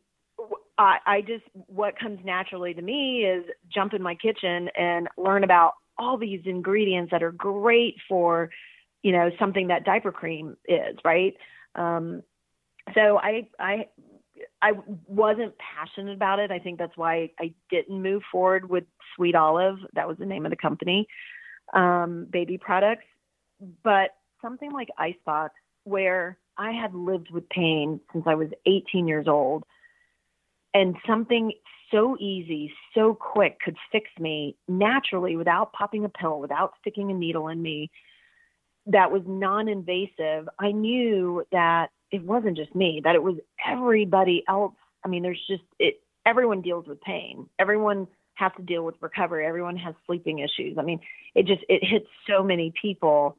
I, 0.79 0.99
I 1.07 1.21
just 1.21 1.45
what 1.67 1.99
comes 1.99 2.21
naturally 2.25 2.73
to 2.73 2.83
me 2.83 3.25
is 3.25 3.45
jump 3.73 3.93
in 3.93 4.03
my 4.03 4.15
kitchen 4.15 4.69
and 4.77 5.09
learn 5.19 5.45
about 5.45 5.75
all 5.99 6.17
these 6.17 6.41
ingredients 6.47 7.11
that 7.11 7.23
are 7.23 7.33
great 7.33 7.97
for, 8.09 8.49
you 9.03 9.13
know, 9.13 9.31
something 9.39 9.69
that 9.69 9.85
diaper 9.85 10.13
cream 10.13 10.57
is, 10.67 10.97
right? 11.05 11.37
Um, 11.75 12.23
so 12.95 13.19
I 13.19 13.49
I 13.59 13.87
I 14.63 14.73
wasn't 15.07 15.55
passionate 15.59 16.15
about 16.15 16.39
it. 16.39 16.51
I 16.51 16.59
think 16.59 16.79
that's 16.79 16.97
why 16.97 17.31
I 17.39 17.55
didn't 17.71 18.03
move 18.03 18.23
forward 18.31 18.69
with 18.69 18.85
Sweet 19.17 19.35
Olive. 19.35 19.79
That 19.95 20.09
was 20.09 20.19
the 20.19 20.27
name 20.27 20.45
of 20.45 20.51
the 20.51 20.57
company 20.57 21.07
um, 21.73 22.27
baby 22.31 22.59
products, 22.59 23.05
but 23.83 24.11
something 24.43 24.73
like 24.73 24.89
Icebox, 24.99 25.55
where 25.85 26.39
I 26.57 26.73
had 26.73 26.95
lived 26.95 27.31
with 27.31 27.49
pain 27.49 28.01
since 28.13 28.25
I 28.27 28.35
was 28.35 28.49
18 28.67 29.07
years 29.07 29.29
old, 29.29 29.65
and 30.75 30.97
something 31.07 31.53
so 31.91 32.17
easy, 32.21 32.73
so 32.95 33.15
quick 33.15 33.59
could 33.61 33.77
fix 33.91 34.09
me 34.19 34.57
naturally 34.69 35.37
without 35.37 35.73
popping 35.73 36.05
a 36.05 36.09
pill, 36.09 36.41
without 36.41 36.75
sticking 36.81 37.11
a 37.11 37.15
needle 37.15 37.49
in 37.49 37.61
me, 37.61 37.91
that 38.93 39.11
was 39.11 39.23
non 39.27 39.69
invasive, 39.69 40.49
I 40.59 40.73
knew 40.73 41.45
that 41.53 41.91
it 42.11 42.23
wasn't 42.23 42.57
just 42.57 42.75
me, 42.75 43.01
that 43.05 43.15
it 43.15 43.23
was 43.23 43.37
everybody 43.67 44.45
else. 44.49 44.75
I 45.05 45.09
mean, 45.09 45.23
there's 45.23 45.43
just 45.49 45.63
it 45.79 46.01
everyone 46.27 46.61
deals 46.61 46.87
with 46.87 47.01
pain. 47.01 47.49
Everyone 47.59 48.07
has 48.35 48.53
to 48.57 48.63
deal 48.63 48.85
with 48.85 48.97
recovery. 49.01 49.47
Everyone 49.47 49.77
has 49.77 49.95
sleeping 50.07 50.39
issues. 50.39 50.77
I 50.79 50.83
mean, 50.83 51.01
it 51.35 51.47
just 51.47 51.63
it 51.69 51.85
hits 51.85 52.07
so 52.29 52.43
many 52.43 52.73
people 52.81 53.37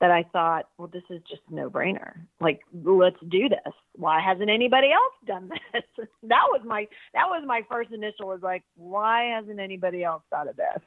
that 0.00 0.10
I 0.10 0.24
thought, 0.32 0.68
well, 0.76 0.88
this 0.88 1.04
is 1.08 1.22
just 1.28 1.40
a 1.50 1.54
no-brainer. 1.54 2.14
Like, 2.40 2.60
let's 2.84 3.16
do 3.28 3.48
this. 3.48 3.72
Why 3.94 4.20
hasn't 4.20 4.50
anybody 4.50 4.90
else 4.92 5.14
done 5.26 5.48
this? 5.48 5.82
that 6.24 6.44
was 6.50 6.62
my 6.64 6.88
that 7.12 7.26
was 7.28 7.44
my 7.46 7.62
first 7.70 7.92
initial 7.92 8.28
was 8.28 8.42
like, 8.42 8.64
why 8.76 9.34
hasn't 9.36 9.60
anybody 9.60 10.02
else 10.02 10.22
thought 10.30 10.48
of 10.48 10.56
this? 10.56 10.82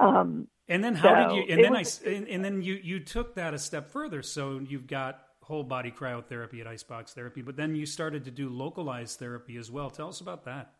Um, 0.00 0.48
and 0.68 0.82
then 0.82 0.94
how 0.94 1.28
so 1.28 1.28
did 1.28 1.36
you? 1.36 1.52
And 1.54 1.64
then 1.64 1.72
was, 1.72 2.00
I 2.06 2.10
and, 2.10 2.28
and 2.28 2.44
then 2.44 2.62
you 2.62 2.74
you 2.74 3.00
took 3.00 3.34
that 3.34 3.54
a 3.54 3.58
step 3.58 3.90
further. 3.90 4.22
So 4.22 4.60
you've 4.60 4.86
got 4.86 5.20
whole 5.42 5.62
body 5.62 5.90
cryotherapy 5.90 6.60
at 6.60 6.66
Icebox 6.66 7.12
Therapy, 7.12 7.42
but 7.42 7.56
then 7.56 7.74
you 7.74 7.84
started 7.84 8.24
to 8.24 8.30
do 8.30 8.48
localized 8.48 9.18
therapy 9.18 9.56
as 9.58 9.70
well. 9.70 9.90
Tell 9.90 10.08
us 10.08 10.20
about 10.20 10.44
that. 10.46 10.72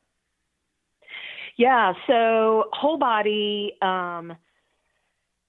Yeah, 1.56 1.92
so 2.06 2.64
whole 2.72 2.98
body, 2.98 3.74
um, 3.80 4.32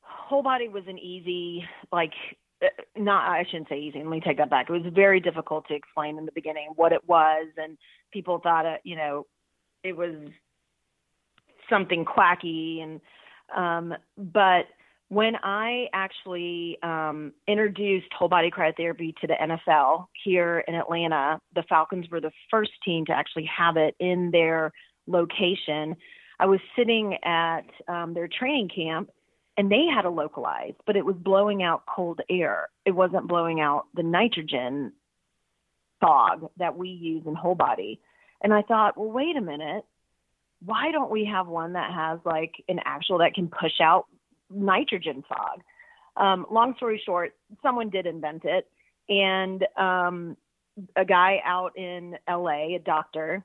whole 0.02 0.44
body 0.44 0.68
was 0.68 0.84
an 0.88 1.00
easy, 1.00 1.66
like, 1.92 2.14
uh, 2.62 2.68
not, 2.96 3.28
I 3.28 3.44
shouldn't 3.50 3.70
say 3.70 3.80
easy. 3.80 4.00
Let 4.00 4.08
me 4.08 4.20
take 4.20 4.38
that 4.38 4.50
back. 4.52 4.70
It 4.70 4.74
was 4.74 4.94
very 4.94 5.20
difficult 5.20 5.68
to 5.70 5.74
explain 5.74 6.20
in 6.20 6.26
the 6.26 6.32
beginning 6.32 6.74
what 6.76 6.92
it 6.92 7.08
was, 7.08 7.48
and 7.58 7.78
people 8.12 8.40
thought 8.40 8.66
it, 8.66 8.82
you 8.84 8.96
know, 8.96 9.26
it 9.84 9.98
was 9.98 10.14
something 11.70 12.06
quacky, 12.06 12.82
and 12.82 13.02
um, 13.56 13.94
but 14.18 14.66
when 15.10 15.36
I 15.44 15.88
actually 15.94 16.78
um, 16.82 17.34
introduced 17.48 18.08
whole 18.18 18.28
body 18.28 18.50
cryotherapy 18.50 19.16
to 19.18 19.28
the 19.28 19.36
NFL 19.36 20.08
here 20.24 20.64
in 20.68 20.74
Atlanta, 20.74 21.40
the 21.54 21.64
Falcons 21.70 22.10
were 22.10 22.22
the 22.22 22.32
first 22.50 22.72
team 22.84 23.06
to 23.06 23.14
actually 23.14 23.46
have 23.56 23.78
it 23.78 23.96
in 24.00 24.32
their 24.32 24.72
location. 25.08 25.96
I 26.40 26.48
was 26.48 26.60
sitting 26.76 27.18
at 27.24 27.66
um, 27.88 28.14
their 28.14 28.28
training 28.28 28.70
camp 28.76 29.12
and 29.58 29.72
they 29.72 29.86
had 29.94 30.06
a 30.06 30.10
localized, 30.10 30.78
but 30.86 30.96
it 30.96 31.06
was 31.06 31.16
blowing 31.16 31.64
out 31.64 31.84
cold 31.88 32.22
air. 32.30 32.70
It 32.86 32.92
wasn't 32.92 33.28
blowing 33.28 33.62
out 33.62 33.86
the 33.94 34.04
nitrogen 34.04 34.92
fog 36.02 36.50
that 36.58 36.76
we 36.76 36.90
use 36.90 37.24
in 37.26 37.36
whole 37.36 37.56
body. 37.56 38.02
And 38.42 38.54
I 38.54 38.64
thought, 38.64 38.98
well, 38.98 39.12
wait 39.12 39.38
a 39.38 39.42
minute. 39.42 39.86
Why 40.64 40.92
don't 40.92 41.12
we 41.12 41.26
have 41.26 41.48
one 41.48 41.74
that 41.74 41.92
has 41.94 42.20
like 42.26 42.54
an 42.68 42.80
actual 42.86 43.20
that 43.20 43.34
can 43.34 43.48
push 43.48 43.80
out 43.82 44.06
nitrogen 44.50 45.24
fog? 45.28 45.62
Um, 46.18 46.46
long 46.50 46.76
story 46.78 47.02
short, 47.06 47.36
someone 47.62 47.90
did 47.90 48.06
invent 48.06 48.44
it. 48.46 48.68
And 49.08 49.66
um, 49.78 50.38
a 50.96 51.06
guy 51.06 51.40
out 51.46 51.78
in 51.78 52.18
LA, 52.28 52.76
a 52.76 52.82
doctor, 52.84 53.44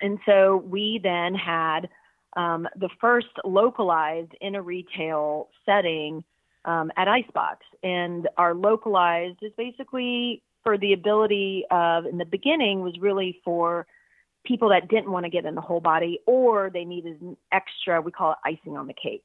and 0.00 0.18
so 0.26 0.56
we 0.56 1.00
then 1.02 1.34
had 1.34 1.88
um, 2.36 2.66
the 2.76 2.88
first 3.00 3.28
localized 3.44 4.32
in 4.40 4.54
a 4.54 4.62
retail 4.62 5.48
setting 5.66 6.24
um, 6.64 6.90
at 6.96 7.08
Icebox. 7.08 7.66
And 7.82 8.28
our 8.36 8.54
localized 8.54 9.38
is 9.42 9.52
basically 9.56 10.42
for 10.62 10.78
the 10.78 10.92
ability 10.92 11.64
of, 11.70 12.06
in 12.06 12.18
the 12.18 12.24
beginning, 12.24 12.82
was 12.82 12.98
really 13.00 13.40
for 13.44 13.86
people 14.44 14.70
that 14.70 14.88
didn't 14.88 15.10
want 15.10 15.24
to 15.24 15.30
get 15.30 15.44
in 15.44 15.54
the 15.54 15.60
whole 15.60 15.80
body 15.80 16.20
or 16.26 16.70
they 16.70 16.84
needed 16.84 17.20
an 17.20 17.36
extra, 17.52 18.00
we 18.00 18.10
call 18.10 18.32
it 18.32 18.38
icing 18.44 18.76
on 18.76 18.86
the 18.86 18.94
cake. 18.94 19.24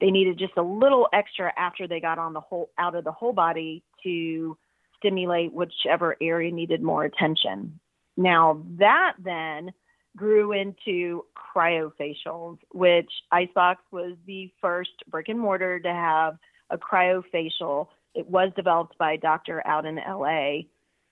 They 0.00 0.10
needed 0.10 0.38
just 0.38 0.56
a 0.56 0.62
little 0.62 1.08
extra 1.12 1.52
after 1.56 1.86
they 1.86 2.00
got 2.00 2.18
on 2.18 2.32
the 2.32 2.40
whole 2.40 2.70
out 2.78 2.94
of 2.94 3.04
the 3.04 3.12
whole 3.12 3.32
body 3.32 3.82
to 4.02 4.56
stimulate 4.98 5.52
whichever 5.52 6.16
area 6.20 6.52
needed 6.52 6.82
more 6.82 7.04
attention. 7.04 7.78
Now 8.16 8.62
that 8.78 9.14
then 9.22 9.72
grew 10.16 10.52
into 10.52 11.24
cryofacials, 11.54 12.58
which 12.72 13.10
Icebox 13.32 13.82
was 13.90 14.16
the 14.26 14.52
first 14.60 14.90
brick 15.10 15.28
and 15.28 15.38
mortar 15.38 15.80
to 15.80 15.92
have 15.92 16.38
a 16.70 16.78
cryofacial. 16.78 17.88
It 18.14 18.28
was 18.28 18.50
developed 18.56 18.96
by 18.98 19.12
a 19.12 19.18
doctor 19.18 19.66
out 19.66 19.86
in 19.86 19.96
LA. 19.96 20.62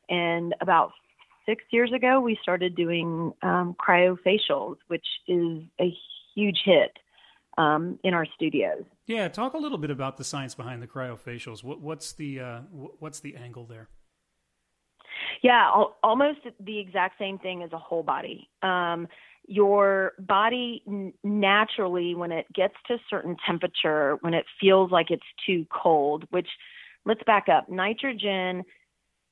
And 0.09 0.55
about 0.61 0.93
six 1.47 1.65
years 1.71 1.93
ago, 1.93 2.21
we 2.21 2.39
started 2.43 2.75
doing 2.75 3.33
um, 3.43 3.75
cryofacials, 3.81 4.77
which 4.89 5.07
is 5.27 5.63
a 5.81 5.95
huge 6.35 6.61
hit 6.65 6.99
um, 7.59 7.99
in 8.03 8.15
our 8.15 8.27
studios. 8.35 8.85
Yeah, 9.07 9.29
talk 9.29 9.55
a 9.55 9.59
little 9.59 9.79
bit 9.79 9.91
about 9.91 10.17
the 10.17 10.25
science 10.25 10.55
behind 10.55 10.83
the 10.83 10.87
cryofacials. 10.87 11.63
What, 11.63 11.81
what's 11.81 12.13
the 12.13 12.41
uh, 12.41 12.61
what's 12.99 13.21
the 13.21 13.37
angle 13.37 13.67
there? 13.67 13.89
Yeah, 15.43 15.71
al- 15.75 15.97
almost 16.03 16.41
the 16.61 16.79
exact 16.79 17.19
same 17.19 17.39
thing 17.39 17.63
as 17.63 17.73
a 17.73 17.79
whole 17.79 18.03
body. 18.03 18.49
Um, 18.63 19.09
your 19.47 20.13
body 20.19 20.83
n- 20.87 21.13
naturally, 21.25 22.15
when 22.15 22.31
it 22.33 22.47
gets 22.53 22.75
to 22.87 22.95
a 22.95 22.99
certain 23.11 23.37
temperature, 23.45 24.19
when 24.21 24.35
it 24.35 24.47
feels 24.61 24.91
like 24.91 25.11
it's 25.11 25.23
too 25.45 25.67
cold, 25.71 26.25
which 26.31 26.49
let's 27.05 27.23
back 27.25 27.49
up, 27.49 27.69
nitrogen 27.69 28.65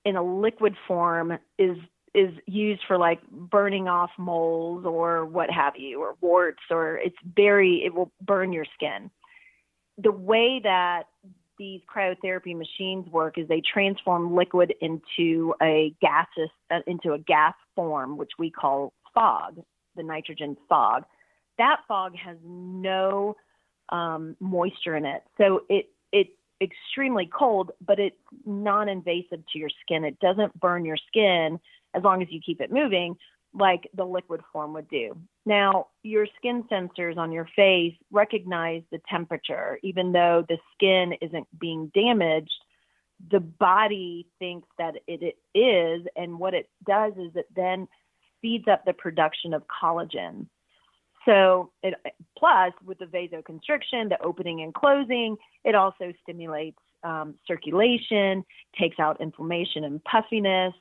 in 0.04 0.16
a 0.16 0.22
liquid 0.22 0.74
form 0.88 1.38
is 1.58 1.76
is 2.14 2.32
used 2.46 2.82
for 2.88 2.98
like 2.98 3.20
burning 3.30 3.86
off 3.86 4.10
moles 4.18 4.84
or 4.84 5.24
what 5.24 5.50
have 5.50 5.74
you 5.76 6.00
or 6.00 6.16
warts 6.20 6.62
or 6.70 6.96
it's 6.96 7.16
very 7.36 7.82
it 7.84 7.94
will 7.94 8.10
burn 8.20 8.52
your 8.52 8.66
skin 8.74 9.10
the 10.02 10.10
way 10.10 10.60
that 10.62 11.04
these 11.60 11.82
cryotherapy 11.94 12.56
machines 12.56 13.06
work 13.10 13.36
is 13.36 13.46
they 13.46 13.60
transform 13.60 14.34
liquid 14.34 14.72
into 14.80 15.54
a 15.62 15.94
gaseous 16.00 16.50
uh, 16.70 16.80
into 16.86 17.12
a 17.12 17.18
gas 17.18 17.54
form, 17.76 18.16
which 18.16 18.30
we 18.38 18.50
call 18.50 18.94
fog, 19.14 19.60
the 19.94 20.02
nitrogen 20.02 20.56
fog. 20.68 21.04
That 21.58 21.80
fog 21.86 22.16
has 22.16 22.38
no 22.42 23.36
um, 23.90 24.36
moisture 24.40 24.96
in 24.96 25.04
it, 25.04 25.22
so 25.36 25.60
it 25.68 25.90
it's 26.12 26.30
extremely 26.62 27.26
cold, 27.26 27.72
but 27.86 27.98
it's 28.00 28.16
non-invasive 28.46 29.42
to 29.52 29.58
your 29.58 29.70
skin. 29.82 30.04
It 30.04 30.18
doesn't 30.18 30.58
burn 30.58 30.84
your 30.86 30.98
skin 31.08 31.60
as 31.94 32.02
long 32.02 32.22
as 32.22 32.28
you 32.30 32.40
keep 32.44 32.60
it 32.60 32.72
moving, 32.72 33.16
like 33.52 33.88
the 33.94 34.04
liquid 34.04 34.40
form 34.52 34.72
would 34.74 34.88
do. 34.88 35.16
Now, 35.44 35.88
your 36.02 36.26
skin 36.36 36.64
sensors 36.70 37.16
on 37.16 37.32
your 37.32 37.48
face 37.56 37.94
recognize 38.10 38.82
the 38.92 39.00
temperature, 39.08 39.78
even 39.82 40.12
though 40.12 40.44
the 40.48 40.58
skin 40.74 41.14
isn't 41.20 41.46
being 41.58 41.90
damaged. 41.94 42.52
The 43.30 43.40
body 43.40 44.28
thinks 44.38 44.68
that 44.78 44.94
it 45.06 45.36
is, 45.54 46.06
and 46.16 46.38
what 46.38 46.54
it 46.54 46.70
does 46.86 47.12
is 47.18 47.32
it 47.34 47.48
then 47.54 47.88
speeds 48.36 48.66
up 48.68 48.84
the 48.84 48.92
production 48.92 49.52
of 49.52 49.64
collagen. 49.66 50.46
So 51.26 51.70
it, 51.82 51.94
plus 52.38 52.72
with 52.84 52.98
the 52.98 53.04
vasoconstriction, 53.04 54.08
the 54.08 54.16
opening 54.24 54.62
and 54.62 54.72
closing, 54.72 55.36
it 55.64 55.74
also 55.74 56.12
stimulates 56.22 56.78
um, 57.02 57.34
circulation, 57.46 58.44
takes 58.78 58.98
out 58.98 59.20
inflammation 59.20 59.84
and 59.84 60.02
puffiness, 60.04 60.72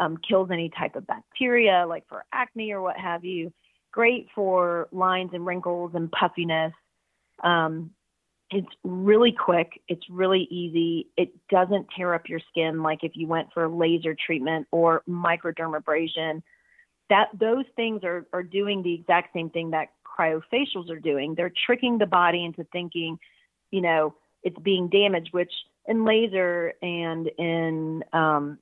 um, 0.00 0.16
kills 0.26 0.50
any 0.50 0.70
type 0.70 0.96
of 0.96 1.06
bacteria 1.06 1.84
like 1.86 2.04
for 2.08 2.24
acne 2.32 2.72
or 2.72 2.80
what 2.80 2.96
have 2.96 3.24
you. 3.24 3.52
Great 3.92 4.28
for 4.34 4.88
lines 4.92 5.30
and 5.34 5.44
wrinkles 5.44 5.92
and 5.94 6.10
puffiness. 6.10 6.72
Um, 7.44 7.90
it's 8.50 8.68
really 8.82 9.32
quick. 9.32 9.80
It's 9.86 10.04
really 10.10 10.48
easy. 10.50 11.08
It 11.16 11.32
doesn't 11.50 11.86
tear 11.96 12.14
up 12.14 12.28
your 12.28 12.40
skin 12.50 12.82
like 12.82 13.04
if 13.04 13.12
you 13.14 13.28
went 13.28 13.52
for 13.52 13.68
laser 13.68 14.16
treatment 14.26 14.66
or 14.72 15.02
microdermabrasion. 15.08 16.42
That 17.10 17.28
those 17.38 17.64
things 17.76 18.02
are 18.02 18.26
are 18.32 18.42
doing 18.42 18.82
the 18.82 18.94
exact 18.94 19.34
same 19.34 19.50
thing 19.50 19.70
that 19.70 19.88
cryofacials 20.04 20.90
are 20.90 20.98
doing. 20.98 21.34
They're 21.34 21.52
tricking 21.66 21.98
the 21.98 22.06
body 22.06 22.44
into 22.44 22.64
thinking, 22.72 23.18
you 23.70 23.80
know, 23.80 24.14
it's 24.42 24.58
being 24.58 24.88
damaged, 24.88 25.28
which 25.32 25.52
in 25.86 26.04
laser 26.04 26.72
and 26.82 27.28
in 27.38 28.04
um, 28.12 28.58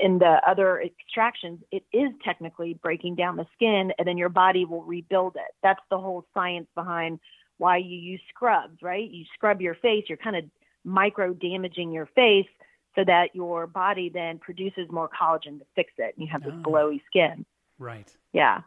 in 0.00 0.18
the 0.18 0.40
other 0.46 0.80
extractions, 0.80 1.60
it 1.70 1.84
is 1.92 2.10
technically 2.24 2.74
breaking 2.74 3.14
down 3.14 3.36
the 3.36 3.46
skin, 3.54 3.92
and 3.98 4.06
then 4.06 4.16
your 4.16 4.28
body 4.28 4.64
will 4.64 4.82
rebuild 4.82 5.36
it. 5.36 5.54
That's 5.62 5.80
the 5.90 5.98
whole 5.98 6.26
science 6.34 6.68
behind 6.74 7.18
why 7.58 7.78
you 7.78 7.96
use 7.96 8.20
scrubs, 8.28 8.82
right? 8.82 9.10
You 9.10 9.24
scrub 9.34 9.60
your 9.60 9.74
face, 9.76 10.04
you're 10.08 10.18
kind 10.18 10.36
of 10.36 10.44
micro 10.84 11.32
damaging 11.32 11.90
your 11.90 12.06
face 12.14 12.46
so 12.94 13.04
that 13.04 13.34
your 13.34 13.66
body 13.66 14.10
then 14.12 14.38
produces 14.38 14.90
more 14.90 15.08
collagen 15.08 15.58
to 15.58 15.66
fix 15.74 15.92
it, 15.98 16.14
and 16.16 16.26
you 16.26 16.28
have 16.30 16.42
this 16.42 16.54
oh. 16.54 16.62
glowy 16.62 17.00
skin. 17.06 17.44
Right. 17.78 18.10
Yeah. 18.32 18.60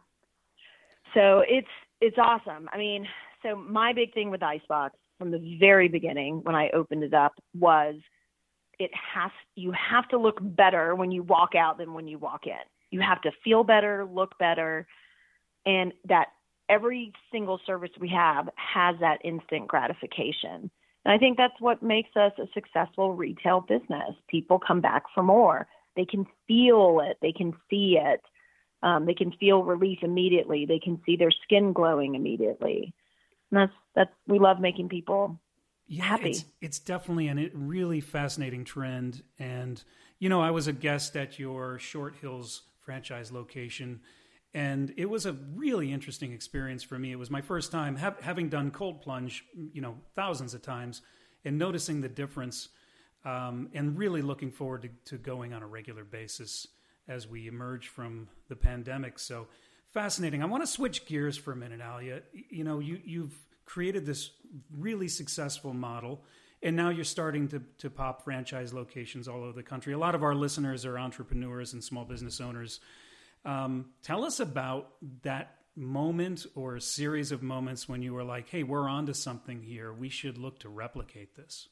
So 1.14 1.42
it's 1.46 1.68
it's 2.00 2.18
awesome. 2.18 2.68
I 2.72 2.78
mean, 2.78 3.06
so 3.42 3.56
my 3.56 3.92
big 3.92 4.14
thing 4.14 4.30
with 4.30 4.42
Icebox 4.42 4.96
from 5.18 5.30
the 5.30 5.56
very 5.58 5.88
beginning 5.88 6.40
when 6.42 6.54
I 6.54 6.70
opened 6.70 7.02
it 7.02 7.14
up 7.14 7.32
was 7.58 7.96
it 8.80 8.90
has 8.94 9.30
you 9.54 9.72
have 9.72 10.08
to 10.08 10.18
look 10.18 10.38
better 10.40 10.94
when 10.94 11.10
you 11.12 11.22
walk 11.22 11.54
out 11.54 11.78
than 11.78 11.92
when 11.92 12.08
you 12.08 12.18
walk 12.18 12.46
in. 12.46 12.64
You 12.90 13.00
have 13.00 13.20
to 13.22 13.30
feel 13.44 13.62
better, 13.62 14.06
look 14.10 14.36
better, 14.38 14.86
and 15.66 15.92
that 16.08 16.28
every 16.68 17.12
single 17.30 17.60
service 17.66 17.90
we 18.00 18.08
have 18.08 18.48
has 18.56 18.96
that 19.00 19.18
instant 19.22 19.68
gratification. 19.68 20.70
And 21.04 21.14
I 21.14 21.18
think 21.18 21.36
that's 21.36 21.60
what 21.60 21.82
makes 21.82 22.10
us 22.16 22.32
a 22.38 22.46
successful 22.54 23.14
retail 23.14 23.60
business. 23.60 24.14
People 24.28 24.58
come 24.58 24.80
back 24.80 25.04
for 25.14 25.22
more. 25.22 25.68
They 25.94 26.06
can 26.06 26.26
feel 26.48 27.02
it, 27.04 27.18
they 27.20 27.32
can 27.32 27.52
see 27.68 27.98
it, 28.00 28.22
um, 28.82 29.04
they 29.04 29.14
can 29.14 29.32
feel 29.32 29.62
relief 29.62 29.98
immediately, 30.02 30.64
they 30.64 30.78
can 30.78 31.00
see 31.04 31.16
their 31.16 31.32
skin 31.44 31.72
glowing 31.74 32.14
immediately. 32.14 32.94
And 33.50 33.60
that's 33.60 33.72
that's 33.94 34.12
we 34.26 34.38
love 34.38 34.58
making 34.60 34.88
people 34.88 35.38
yeah, 35.90 36.04
happy. 36.04 36.30
It's, 36.30 36.44
it's 36.60 36.78
definitely 36.78 37.26
a 37.26 37.50
really 37.52 38.00
fascinating 38.00 38.64
trend. 38.64 39.24
And 39.40 39.82
you 40.20 40.28
know, 40.28 40.40
I 40.40 40.52
was 40.52 40.68
a 40.68 40.72
guest 40.72 41.16
at 41.16 41.38
your 41.40 41.80
Short 41.80 42.14
Hills 42.20 42.62
franchise 42.78 43.32
location, 43.32 44.00
and 44.54 44.94
it 44.96 45.10
was 45.10 45.26
a 45.26 45.32
really 45.32 45.92
interesting 45.92 46.32
experience 46.32 46.84
for 46.84 46.96
me. 46.96 47.10
It 47.10 47.18
was 47.18 47.28
my 47.28 47.40
first 47.40 47.72
time 47.72 47.96
ha- 47.96 48.14
having 48.20 48.48
done 48.48 48.70
cold 48.70 49.02
plunge, 49.02 49.44
you 49.72 49.82
know, 49.82 49.96
thousands 50.14 50.54
of 50.54 50.62
times, 50.62 51.02
and 51.44 51.58
noticing 51.58 52.02
the 52.02 52.08
difference, 52.08 52.68
um, 53.24 53.68
and 53.74 53.98
really 53.98 54.22
looking 54.22 54.52
forward 54.52 54.82
to, 54.82 54.90
to 55.06 55.18
going 55.18 55.52
on 55.52 55.60
a 55.60 55.66
regular 55.66 56.04
basis 56.04 56.68
as 57.08 57.26
we 57.26 57.48
emerge 57.48 57.88
from 57.88 58.28
the 58.48 58.54
pandemic. 58.54 59.18
So 59.18 59.48
fascinating. 59.92 60.40
I 60.40 60.46
want 60.46 60.62
to 60.62 60.68
switch 60.68 61.04
gears 61.04 61.36
for 61.36 61.50
a 61.50 61.56
minute, 61.56 61.80
Alia. 61.82 62.22
You 62.32 62.62
know, 62.62 62.78
you 62.78 63.00
you've 63.04 63.34
created 63.70 64.04
this 64.04 64.30
really 64.76 65.06
successful 65.06 65.72
model, 65.72 66.24
and 66.60 66.74
now 66.74 66.90
you're 66.90 67.04
starting 67.04 67.46
to 67.48 67.62
to 67.78 67.88
pop 67.88 68.24
franchise 68.24 68.74
locations 68.74 69.28
all 69.28 69.44
over 69.44 69.52
the 69.52 69.62
country. 69.62 69.92
A 69.92 69.98
lot 69.98 70.14
of 70.14 70.24
our 70.24 70.34
listeners 70.34 70.84
are 70.84 70.98
entrepreneurs 70.98 71.72
and 71.72 71.82
small 71.82 72.04
business 72.04 72.40
owners. 72.40 72.80
Um, 73.44 73.86
tell 74.02 74.24
us 74.24 74.40
about 74.40 74.94
that 75.22 75.54
moment 75.76 76.46
or 76.56 76.76
a 76.76 76.80
series 76.80 77.30
of 77.30 77.42
moments 77.42 77.88
when 77.88 78.02
you 78.02 78.12
were 78.12 78.24
like, 78.24 78.48
"Hey, 78.48 78.64
we're 78.64 78.88
onto 78.88 79.14
something 79.14 79.62
here. 79.62 79.92
We 79.92 80.08
should 80.08 80.36
look 80.36 80.58
to 80.60 80.68
replicate 80.68 81.36
this." 81.36 81.68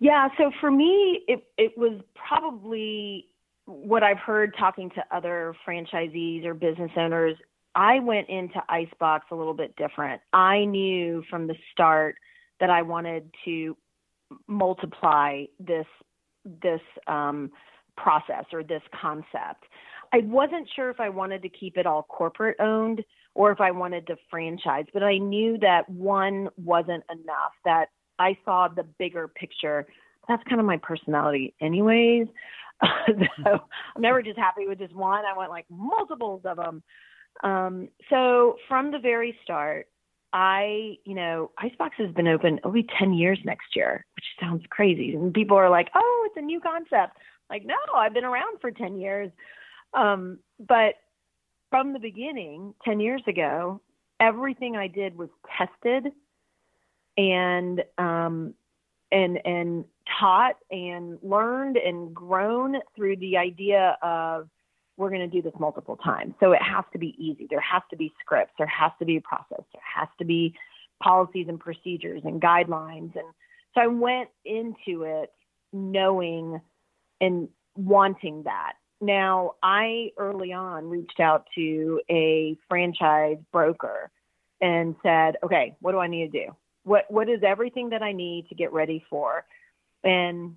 Yeah, 0.00 0.28
so 0.36 0.50
for 0.60 0.70
me, 0.70 1.22
it 1.28 1.44
it 1.56 1.78
was 1.78 2.00
probably 2.14 3.28
what 3.66 4.02
I've 4.02 4.18
heard 4.18 4.56
talking 4.58 4.90
to 4.90 5.04
other 5.12 5.54
franchisees 5.64 6.44
or 6.44 6.54
business 6.54 6.90
owners, 6.96 7.36
I 7.74 8.00
went 8.00 8.28
into 8.28 8.62
Icebox 8.68 9.26
a 9.30 9.34
little 9.34 9.54
bit 9.54 9.74
different. 9.76 10.20
I 10.32 10.64
knew 10.64 11.22
from 11.30 11.46
the 11.46 11.54
start 11.72 12.16
that 12.60 12.70
I 12.70 12.82
wanted 12.82 13.30
to 13.44 13.76
multiply 14.46 15.44
this 15.58 15.86
this 16.44 16.80
um, 17.06 17.50
process 17.96 18.44
or 18.52 18.62
this 18.62 18.82
concept. 19.00 19.64
I 20.12 20.18
wasn't 20.24 20.68
sure 20.74 20.90
if 20.90 21.00
I 21.00 21.08
wanted 21.08 21.42
to 21.42 21.48
keep 21.48 21.76
it 21.76 21.86
all 21.86 22.02
corporate 22.02 22.56
owned 22.60 23.02
or 23.34 23.50
if 23.50 23.60
I 23.60 23.70
wanted 23.70 24.06
to 24.08 24.16
franchise, 24.30 24.84
but 24.92 25.02
I 25.02 25.18
knew 25.18 25.56
that 25.58 25.88
one 25.88 26.48
wasn't 26.56 27.04
enough. 27.10 27.52
That 27.64 27.86
I 28.18 28.36
saw 28.44 28.68
the 28.68 28.84
bigger 28.98 29.28
picture. 29.28 29.86
That's 30.28 30.42
kind 30.48 30.60
of 30.60 30.66
my 30.66 30.76
personality, 30.76 31.54
anyways. 31.60 32.26
so 33.44 33.60
I'm 33.96 34.02
never 34.02 34.22
just 34.22 34.38
happy 34.38 34.66
with 34.66 34.78
just 34.78 34.94
one. 34.94 35.24
I 35.24 35.36
want 35.36 35.50
like 35.50 35.66
multiples 35.70 36.42
of 36.44 36.56
them. 36.56 36.82
Um, 37.42 37.88
so 38.10 38.56
from 38.68 38.90
the 38.92 38.98
very 38.98 39.36
start, 39.42 39.88
I, 40.32 40.96
you 41.04 41.14
know, 41.14 41.50
Icebox 41.58 41.96
has 41.98 42.10
been 42.12 42.28
open, 42.28 42.58
it'll 42.58 42.72
be 42.72 42.86
10 42.98 43.12
years 43.12 43.38
next 43.44 43.76
year, 43.76 44.06
which 44.16 44.24
sounds 44.40 44.62
crazy. 44.70 45.14
And 45.14 45.34
people 45.34 45.56
are 45.56 45.68
like, 45.68 45.88
oh, 45.94 46.28
it's 46.28 46.36
a 46.38 46.44
new 46.44 46.60
concept. 46.60 47.18
Like, 47.50 47.66
no, 47.66 47.74
I've 47.94 48.14
been 48.14 48.24
around 48.24 48.60
for 48.60 48.70
10 48.70 48.96
years. 48.96 49.30
Um, 49.92 50.38
but 50.58 50.94
from 51.70 51.92
the 51.92 51.98
beginning, 51.98 52.74
10 52.84 53.00
years 53.00 53.22
ago, 53.26 53.80
everything 54.20 54.76
I 54.76 54.86
did 54.86 55.16
was 55.18 55.28
tested 55.58 56.12
and 57.18 57.82
um, 57.98 58.54
and 59.10 59.38
and 59.44 59.84
taught 60.18 60.56
and 60.70 61.18
learned 61.22 61.76
and 61.76 62.14
grown 62.14 62.76
through 62.96 63.16
the 63.16 63.36
idea 63.36 63.98
of 64.02 64.48
we're 65.02 65.10
going 65.10 65.28
to 65.28 65.36
do 65.36 65.42
this 65.42 65.58
multiple 65.58 65.96
times. 65.96 66.34
So 66.40 66.52
it 66.52 66.62
has 66.62 66.84
to 66.92 66.98
be 66.98 67.14
easy. 67.18 67.46
There 67.50 67.60
has 67.60 67.82
to 67.90 67.96
be 67.96 68.12
scripts. 68.20 68.54
There 68.56 68.66
has 68.66 68.92
to 69.00 69.04
be 69.04 69.16
a 69.16 69.20
process. 69.20 69.64
There 69.72 69.82
has 69.96 70.08
to 70.18 70.24
be 70.24 70.54
policies 71.02 71.46
and 71.48 71.58
procedures 71.58 72.22
and 72.24 72.40
guidelines. 72.40 73.14
And 73.16 73.26
so 73.74 73.80
I 73.80 73.86
went 73.88 74.28
into 74.44 75.02
it 75.02 75.32
knowing 75.72 76.60
and 77.20 77.48
wanting 77.76 78.44
that. 78.44 78.74
Now, 79.00 79.54
I 79.62 80.10
early 80.16 80.52
on 80.52 80.88
reached 80.88 81.18
out 81.18 81.46
to 81.56 82.00
a 82.08 82.56
franchise 82.68 83.38
broker 83.52 84.10
and 84.60 84.94
said, 85.02 85.36
okay, 85.42 85.74
what 85.80 85.92
do 85.92 85.98
I 85.98 86.06
need 86.06 86.30
to 86.30 86.46
do? 86.46 86.56
What 86.84 87.10
what 87.10 87.28
is 87.28 87.40
everything 87.44 87.90
that 87.90 88.02
I 88.02 88.12
need 88.12 88.48
to 88.48 88.54
get 88.54 88.72
ready 88.72 89.04
for? 89.10 89.44
And 90.04 90.56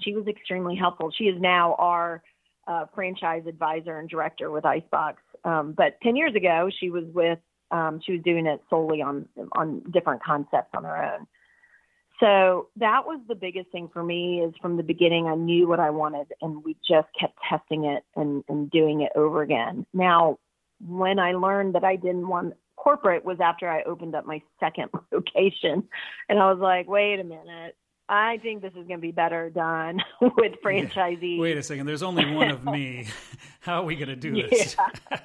she 0.00 0.14
was 0.14 0.26
extremely 0.26 0.76
helpful. 0.76 1.12
She 1.16 1.24
is 1.24 1.40
now 1.40 1.74
our 1.74 2.22
uh, 2.66 2.86
franchise 2.94 3.44
advisor 3.46 3.98
and 3.98 4.08
director 4.08 4.50
with 4.50 4.64
Icebox. 4.64 5.22
Um, 5.44 5.72
but 5.76 6.00
10 6.02 6.16
years 6.16 6.34
ago, 6.34 6.70
she 6.80 6.90
was 6.90 7.04
with, 7.12 7.38
um, 7.70 8.00
she 8.04 8.12
was 8.12 8.22
doing 8.22 8.46
it 8.46 8.62
solely 8.70 9.02
on, 9.02 9.28
on 9.52 9.80
different 9.92 10.22
concepts 10.22 10.70
on 10.74 10.84
her 10.84 11.14
own. 11.14 11.26
So 12.20 12.68
that 12.76 13.04
was 13.04 13.20
the 13.26 13.34
biggest 13.34 13.70
thing 13.70 13.88
for 13.92 14.04
me 14.04 14.40
is 14.40 14.54
from 14.60 14.76
the 14.76 14.82
beginning, 14.84 15.26
I 15.26 15.34
knew 15.34 15.66
what 15.66 15.80
I 15.80 15.90
wanted 15.90 16.28
and 16.40 16.62
we 16.62 16.76
just 16.88 17.08
kept 17.18 17.36
testing 17.48 17.84
it 17.84 18.04
and, 18.14 18.44
and 18.48 18.70
doing 18.70 19.00
it 19.00 19.10
over 19.16 19.42
again. 19.42 19.86
Now, 19.92 20.38
when 20.86 21.18
I 21.18 21.32
learned 21.32 21.74
that 21.74 21.84
I 21.84 21.96
didn't 21.96 22.28
want 22.28 22.54
corporate 22.82 23.24
was 23.24 23.38
after 23.40 23.68
I 23.68 23.82
opened 23.84 24.14
up 24.14 24.26
my 24.26 24.42
second 24.58 24.90
location. 25.12 25.84
And 26.28 26.38
I 26.38 26.50
was 26.50 26.58
like, 26.58 26.88
wait 26.88 27.20
a 27.20 27.24
minute. 27.24 27.76
I 28.12 28.36
think 28.42 28.60
this 28.60 28.72
is 28.72 28.86
going 28.86 28.98
to 28.98 28.98
be 28.98 29.10
better 29.10 29.48
done 29.48 29.98
with 30.20 30.52
franchisees. 30.62 31.36
Yeah. 31.36 31.40
Wait 31.40 31.56
a 31.56 31.62
second. 31.62 31.86
There's 31.86 32.02
only 32.02 32.30
one 32.30 32.50
of 32.50 32.62
me. 32.62 33.08
How 33.60 33.80
are 33.80 33.84
we 33.84 33.96
going 33.96 34.10
to 34.10 34.16
do 34.16 34.34
this? 34.34 34.76
Yeah. 34.76 35.16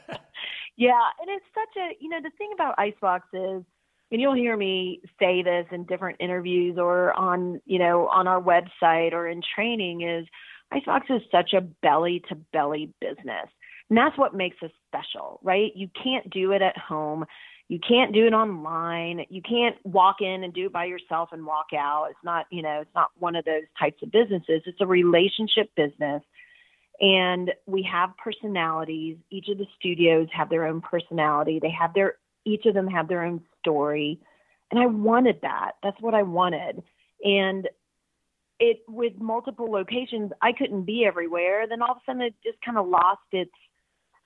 yeah. 0.78 1.02
And 1.19 1.30
it's 1.30 1.45
such 1.54 1.84
a, 1.84 1.97
you 2.00 2.08
know, 2.08 2.19
the 2.23 2.32
thing 2.38 2.52
about 2.54 2.76
Icebox 2.78 3.28
is, 3.34 3.63
and 4.10 4.21
you'll 4.21 4.36
hear 4.36 4.56
me 4.56 5.02
say 5.19 5.43
this 5.43 5.65
in 5.71 5.84
different 5.84 6.15
interviews 6.21 6.78
or 6.78 7.12
on, 7.12 7.60
you 7.65 7.78
know, 7.78 8.08
on 8.08 8.26
our 8.26 8.41
website 8.41 9.12
or 9.12 9.28
in 9.28 9.41
training 9.54 10.04
is 10.04 10.26
Icebox 10.71 11.08
is 11.10 11.21
such 11.30 11.52
a 11.52 11.60
belly 11.60 12.23
to 12.30 12.36
belly 12.54 12.93
business. 13.02 13.50
And 13.89 13.97
that's 13.97 14.17
what 14.17 14.34
makes 14.34 14.58
us 14.63 14.71
special, 14.88 15.41
right? 15.43 15.71
You 15.76 15.89
can't 16.02 16.30
do 16.30 16.54
it 16.54 16.62
at 16.62 16.78
home. 16.78 17.26
You 17.69 17.80
can't 17.86 18.13
do 18.13 18.25
it 18.25 18.34
online. 18.34 19.25
You 19.30 19.41
can't 19.41 19.75
walk 19.84 20.17
in 20.21 20.43
and 20.43 20.53
do 20.53 20.67
it 20.67 20.73
by 20.73 20.86
yourself 20.86 21.30
and 21.34 21.45
walk 21.45 21.67
out. 21.77 22.08
It's 22.10 22.23
not, 22.23 22.45
you 22.49 22.62
know, 22.62 22.80
it's 22.82 22.95
not 22.95 23.10
one 23.19 23.36
of 23.36 23.43
those 23.43 23.63
types 23.77 24.01
of 24.01 24.12
businesses. 24.12 24.62
It's 24.65 24.80
a 24.80 24.88
relationship 24.88 25.69
business. 25.75 26.23
And 27.01 27.51
we 27.65 27.84
have 27.91 28.15
personalities. 28.17 29.17
Each 29.30 29.49
of 29.49 29.58
the 29.58 29.67
studios 29.77 30.27
have 30.32 30.49
their 30.49 30.65
own 30.65 30.82
personality. 30.82 31.60
They 31.62 31.71
have 31.77 31.93
their 31.93 32.15
each 32.45 32.65
of 32.65 32.73
them 32.73 32.88
have 32.88 33.10
their 33.10 33.23
own 33.23 33.41
story. 33.60 34.19
And 34.71 34.80
I 34.80 34.86
wanted 34.86 35.39
that. 35.41 35.73
That's 35.84 35.99
what 35.99 36.13
I 36.13 36.23
wanted. 36.23 36.82
And 37.23 37.67
it 38.60 38.80
with 38.88 39.13
multiple 39.19 39.69
locations, 39.69 40.32
I 40.41 40.53
couldn't 40.53 40.84
be 40.84 41.06
everywhere. 41.06 41.67
Then 41.67 41.82
all 41.82 41.91
of 41.91 41.97
a 41.97 42.01
sudden 42.06 42.21
it 42.21 42.34
just 42.43 42.58
kind 42.62 42.77
of 42.77 42.88
lost 42.88 43.21
its 43.34 43.51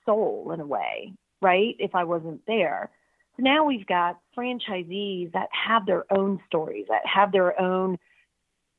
soul 0.06 0.52
in 0.54 0.60
a 0.60 0.66
way, 0.66 1.12
right? 1.40 1.74
If 1.80 1.94
I 1.96 2.04
wasn't 2.04 2.40
there. 2.46 2.90
So 3.36 3.42
now 3.42 3.64
we've 3.64 3.86
got 3.86 4.20
franchisees 4.36 5.32
that 5.32 5.48
have 5.52 5.86
their 5.86 6.04
own 6.12 6.40
stories, 6.46 6.86
that 6.88 7.06
have 7.06 7.32
their 7.32 7.58
own, 7.60 7.98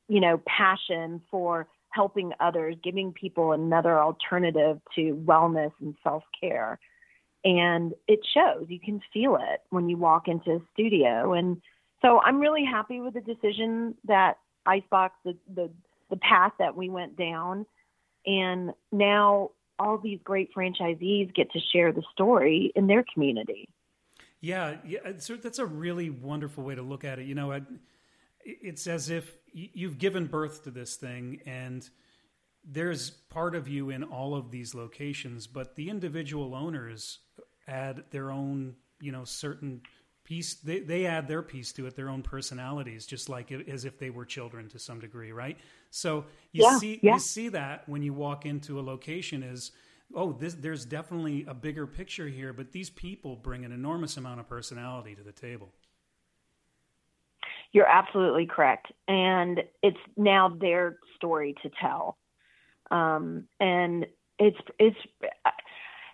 you 0.08 0.20
know, 0.20 0.40
passion 0.46 1.20
for 1.30 1.66
helping 1.90 2.32
others, 2.40 2.76
giving 2.82 3.12
people 3.12 3.52
another 3.52 3.98
alternative 4.00 4.80
to 4.94 5.22
wellness 5.24 5.72
and 5.80 5.94
self 6.02 6.22
care. 6.40 6.78
And 7.44 7.92
it 8.08 8.20
shows. 8.32 8.66
You 8.68 8.80
can 8.80 9.00
feel 9.12 9.36
it 9.36 9.60
when 9.70 9.88
you 9.88 9.96
walk 9.96 10.28
into 10.28 10.52
a 10.52 10.60
studio. 10.72 11.34
And 11.34 11.60
so 12.00 12.20
I'm 12.20 12.40
really 12.40 12.64
happy 12.64 13.00
with 13.00 13.14
the 13.14 13.20
decision 13.20 13.94
that 14.04 14.38
Icebox, 14.66 15.14
the, 15.24 15.36
the, 15.54 15.70
the 16.10 16.16
path 16.16 16.52
that 16.58 16.76
we 16.76 16.88
went 16.88 17.16
down. 17.16 17.66
And 18.26 18.72
now 18.92 19.50
all 19.78 19.98
these 19.98 20.20
great 20.24 20.54
franchisees 20.54 21.34
get 21.34 21.50
to 21.52 21.60
share 21.72 21.92
the 21.92 22.02
story 22.12 22.72
in 22.74 22.86
their 22.86 23.04
community. 23.12 23.68
Yeah, 24.44 24.76
yeah, 24.86 24.98
uh, 25.06 25.12
so 25.18 25.36
that's 25.36 25.58
a 25.58 25.64
really 25.64 26.10
wonderful 26.10 26.64
way 26.64 26.74
to 26.74 26.82
look 26.82 27.02
at 27.02 27.18
it. 27.18 27.24
You 27.26 27.34
know, 27.34 27.58
it's 28.44 28.86
as 28.86 29.08
if 29.08 29.38
you've 29.54 29.96
given 29.96 30.26
birth 30.26 30.64
to 30.64 30.70
this 30.70 30.96
thing, 30.96 31.40
and 31.46 31.88
there's 32.62 33.08
part 33.08 33.54
of 33.54 33.68
you 33.68 33.88
in 33.88 34.04
all 34.04 34.34
of 34.34 34.50
these 34.50 34.74
locations, 34.74 35.46
but 35.46 35.76
the 35.76 35.88
individual 35.88 36.54
owners 36.54 37.20
add 37.66 38.04
their 38.10 38.30
own, 38.30 38.74
you 39.00 39.12
know, 39.12 39.24
certain 39.24 39.80
piece. 40.24 40.56
They 40.56 40.80
they 40.80 41.06
add 41.06 41.26
their 41.26 41.42
piece 41.42 41.72
to 41.72 41.86
it, 41.86 41.96
their 41.96 42.10
own 42.10 42.20
personalities, 42.20 43.06
just 43.06 43.30
like 43.30 43.50
as 43.50 43.86
if 43.86 43.98
they 43.98 44.10
were 44.10 44.26
children 44.26 44.68
to 44.68 44.78
some 44.78 45.00
degree, 45.00 45.32
right? 45.32 45.56
So 45.90 46.26
you 46.52 46.64
yeah, 46.64 46.78
see 46.78 47.00
yeah. 47.02 47.14
you 47.14 47.18
see 47.18 47.48
that 47.48 47.88
when 47.88 48.02
you 48.02 48.12
walk 48.12 48.44
into 48.44 48.78
a 48.78 48.82
location 48.82 49.42
is 49.42 49.72
oh, 50.14 50.32
this, 50.32 50.54
there's 50.54 50.84
definitely 50.84 51.44
a 51.48 51.54
bigger 51.54 51.86
picture 51.86 52.28
here, 52.28 52.52
but 52.52 52.72
these 52.72 52.90
people 52.90 53.36
bring 53.36 53.64
an 53.64 53.72
enormous 53.72 54.16
amount 54.16 54.40
of 54.40 54.48
personality 54.48 55.14
to 55.14 55.22
the 55.22 55.32
table. 55.32 55.72
You're 57.72 57.88
absolutely 57.88 58.46
correct. 58.46 58.92
And 59.08 59.62
it's 59.82 59.98
now 60.16 60.48
their 60.48 60.98
story 61.16 61.56
to 61.62 61.70
tell. 61.80 62.16
Um, 62.90 63.48
and 63.58 64.06
it's, 64.38 64.58
it's, 64.78 64.96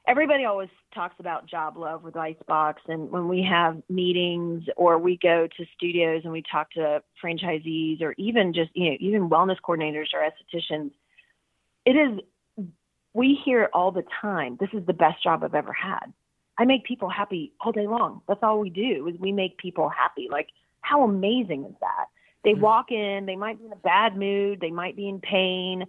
everybody 0.06 0.44
always 0.44 0.70
talks 0.94 1.16
about 1.18 1.46
job 1.46 1.76
love 1.76 2.02
with 2.02 2.16
Icebox. 2.16 2.80
And 2.88 3.10
when 3.10 3.28
we 3.28 3.46
have 3.48 3.82
meetings 3.90 4.64
or 4.76 4.98
we 4.98 5.18
go 5.22 5.46
to 5.46 5.66
studios 5.76 6.22
and 6.24 6.32
we 6.32 6.42
talk 6.50 6.70
to 6.72 7.02
franchisees 7.22 8.00
or 8.00 8.14
even 8.16 8.54
just, 8.54 8.70
you 8.74 8.90
know, 8.90 8.96
even 8.98 9.28
wellness 9.28 9.56
coordinators 9.62 10.08
or 10.14 10.20
estheticians, 10.20 10.90
it 11.84 11.92
is 11.92 12.20
we 13.14 13.38
hear 13.44 13.68
all 13.72 13.90
the 13.90 14.04
time, 14.20 14.56
this 14.60 14.70
is 14.72 14.86
the 14.86 14.92
best 14.92 15.22
job 15.22 15.42
I've 15.42 15.54
ever 15.54 15.72
had. 15.72 16.12
I 16.58 16.64
make 16.64 16.84
people 16.84 17.08
happy 17.08 17.52
all 17.60 17.72
day 17.72 17.86
long. 17.86 18.20
That's 18.28 18.42
all 18.42 18.60
we 18.60 18.70
do 18.70 19.08
is 19.08 19.18
we 19.18 19.32
make 19.32 19.56
people 19.58 19.88
happy. 19.88 20.28
Like 20.30 20.48
how 20.82 21.02
amazing 21.02 21.64
is 21.64 21.74
that? 21.80 22.06
They 22.44 22.52
mm-hmm. 22.52 22.60
walk 22.60 22.90
in, 22.90 23.26
they 23.26 23.36
might 23.36 23.58
be 23.58 23.66
in 23.66 23.72
a 23.72 23.76
bad 23.76 24.16
mood, 24.16 24.60
they 24.60 24.70
might 24.70 24.96
be 24.96 25.08
in 25.08 25.20
pain, 25.20 25.84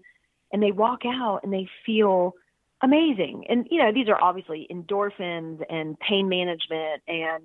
and 0.51 0.61
they 0.61 0.71
walk 0.71 1.01
out 1.05 1.41
and 1.43 1.51
they 1.51 1.67
feel 1.85 2.33
amazing. 2.81 3.45
And 3.49 3.67
you 3.69 3.79
know, 3.79 3.91
these 3.93 4.09
are 4.09 4.21
obviously 4.21 4.67
endorphins 4.71 5.61
and 5.69 5.99
pain 5.99 6.29
management 6.29 7.01
and 7.07 7.43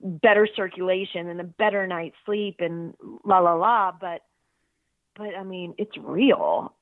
better 0.00 0.48
circulation 0.54 1.28
and 1.28 1.40
a 1.40 1.44
better 1.44 1.86
night's 1.86 2.16
sleep 2.24 2.56
and 2.60 2.94
la 3.24 3.38
la 3.38 3.54
la, 3.54 3.92
but 3.92 4.22
but 5.16 5.34
I 5.34 5.44
mean, 5.44 5.74
it's 5.78 5.96
real 5.98 6.74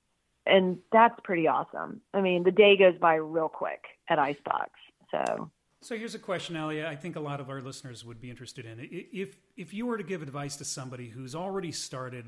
and 0.47 0.79
that's 0.93 1.19
pretty 1.25 1.49
awesome. 1.49 2.01
I 2.13 2.21
mean, 2.21 2.43
the 2.45 2.51
day 2.51 2.77
goes 2.77 2.99
by 3.01 3.15
real 3.15 3.49
quick 3.49 3.85
at 4.09 4.19
Icebox. 4.19 4.71
So 5.11 5.51
so 5.85 5.99
here's 5.99 6.15
a 6.15 6.19
question, 6.19 6.57
Alia. 6.57 6.89
I 6.89 6.97
think 6.97 7.17
a 7.17 7.21
lot 7.21 7.41
of 7.41 7.51
our 7.51 7.61
listeners 7.61 8.07
would 8.07 8.19
be 8.19 8.31
interested 8.31 8.65
in. 8.65 8.89
If 8.91 9.37
if 9.57 9.75
you 9.75 9.85
were 9.85 9.99
to 9.99 10.05
give 10.05 10.23
advice 10.23 10.57
to 10.57 10.65
somebody 10.65 11.09
who's 11.09 11.35
already 11.35 11.73
started 11.73 12.25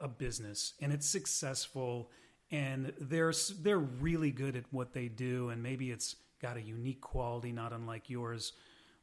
a 0.00 0.08
business 0.08 0.74
and 0.80 0.92
it's 0.92 1.08
successful 1.08 2.10
and 2.50 2.92
they're 2.98 3.32
they're 3.60 3.78
really 3.78 4.32
good 4.32 4.56
at 4.56 4.64
what 4.72 4.92
they 4.92 5.06
do 5.06 5.50
and 5.50 5.62
maybe 5.62 5.92
it's 5.92 6.16
got 6.42 6.56
a 6.56 6.60
unique 6.60 7.00
quality 7.00 7.52
not 7.52 7.72
unlike 7.72 8.10
yours, 8.10 8.54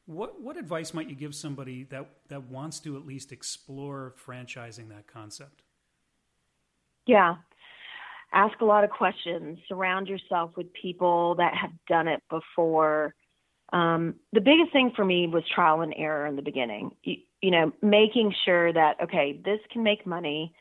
what 0.04 0.38
what 0.38 0.58
advice 0.58 0.92
might 0.92 1.08
you 1.08 1.16
give 1.16 1.34
somebody 1.34 1.84
that 1.84 2.10
that 2.28 2.42
wants 2.44 2.80
to 2.80 2.94
at 2.94 3.06
least 3.06 3.32
explore 3.32 4.14
franchising 4.22 4.90
that 4.90 5.06
concept? 5.06 5.62
Yeah, 7.06 7.36
ask 8.32 8.60
a 8.60 8.64
lot 8.64 8.84
of 8.84 8.90
questions, 8.90 9.58
surround 9.68 10.08
yourself 10.08 10.50
with 10.56 10.72
people 10.72 11.34
that 11.36 11.54
have 11.54 11.70
done 11.88 12.08
it 12.08 12.22
before. 12.30 13.14
Um, 13.72 14.16
the 14.32 14.40
biggest 14.40 14.72
thing 14.72 14.92
for 14.94 15.04
me 15.04 15.26
was 15.26 15.42
trial 15.54 15.80
and 15.82 15.94
error 15.96 16.26
in 16.26 16.36
the 16.36 16.42
beginning. 16.42 16.90
You, 17.02 17.16
you 17.42 17.50
know, 17.50 17.72
making 17.82 18.34
sure 18.44 18.72
that, 18.72 18.96
okay, 19.02 19.40
this 19.44 19.60
can 19.72 19.82
make 19.82 20.06
money, 20.06 20.52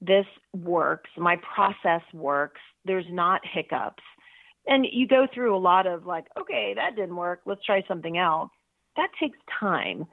this 0.00 0.26
works, 0.54 1.10
my 1.16 1.36
process 1.54 2.02
works, 2.14 2.60
there's 2.84 3.06
not 3.10 3.40
hiccups. 3.44 4.02
And 4.66 4.86
you 4.90 5.06
go 5.08 5.26
through 5.32 5.56
a 5.56 5.58
lot 5.58 5.86
of 5.86 6.06
like, 6.06 6.26
okay, 6.38 6.74
that 6.76 6.96
didn't 6.96 7.16
work, 7.16 7.40
let's 7.46 7.64
try 7.64 7.82
something 7.88 8.16
else. 8.18 8.50
That 8.96 9.08
takes 9.18 9.38
time. 9.58 10.06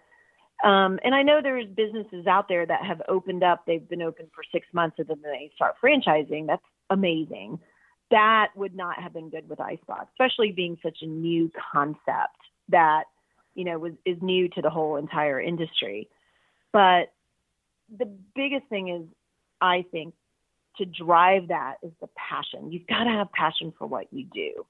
Um, 0.64 1.00
and 1.04 1.14
I 1.14 1.22
know 1.22 1.40
there's 1.42 1.68
businesses 1.68 2.26
out 2.26 2.48
there 2.48 2.66
that 2.66 2.84
have 2.84 3.02
opened 3.08 3.44
up, 3.44 3.64
they've 3.68 3.88
been 3.88 4.02
open 4.02 4.28
for 4.34 4.44
six 4.52 4.66
months 4.74 4.98
and 4.98 5.08
then 5.08 5.22
they 5.22 5.52
start 5.56 5.76
franchising. 5.84 6.48
That's 6.48 6.64
amazing. 6.90 7.60
That 8.12 8.50
would 8.56 8.76
not 8.76 9.02
have 9.02 9.14
been 9.14 9.30
good 9.30 9.50
with 9.50 9.60
Icebox, 9.60 10.08
especially 10.14 10.52
being 10.52 10.78
such 10.82 11.00
a 11.02 11.06
new 11.06 11.52
concept 11.74 12.38
that, 12.70 13.04
you 13.54 13.66
know, 13.66 13.78
was 13.78 13.94
is 14.06 14.18
new 14.22 14.48
to 14.50 14.62
the 14.62 14.70
whole 14.70 14.98
entire 14.98 15.42
industry. 15.42 16.10
But 16.72 17.12
the 17.96 18.10
biggest 18.36 18.68
thing 18.68 18.90
is 18.90 19.04
I 19.62 19.86
think 19.92 20.14
to 20.78 20.86
drive 20.86 21.50
that 21.50 21.76
is 21.82 21.92
the 22.00 22.10
passion. 22.16 22.72
You've 22.72 22.88
got 22.88 23.06
to 23.06 23.10
have 23.10 23.32
passion 23.32 23.74
for 23.78 23.88
what 23.88 24.12
you 24.12 24.26
do. 24.34 24.66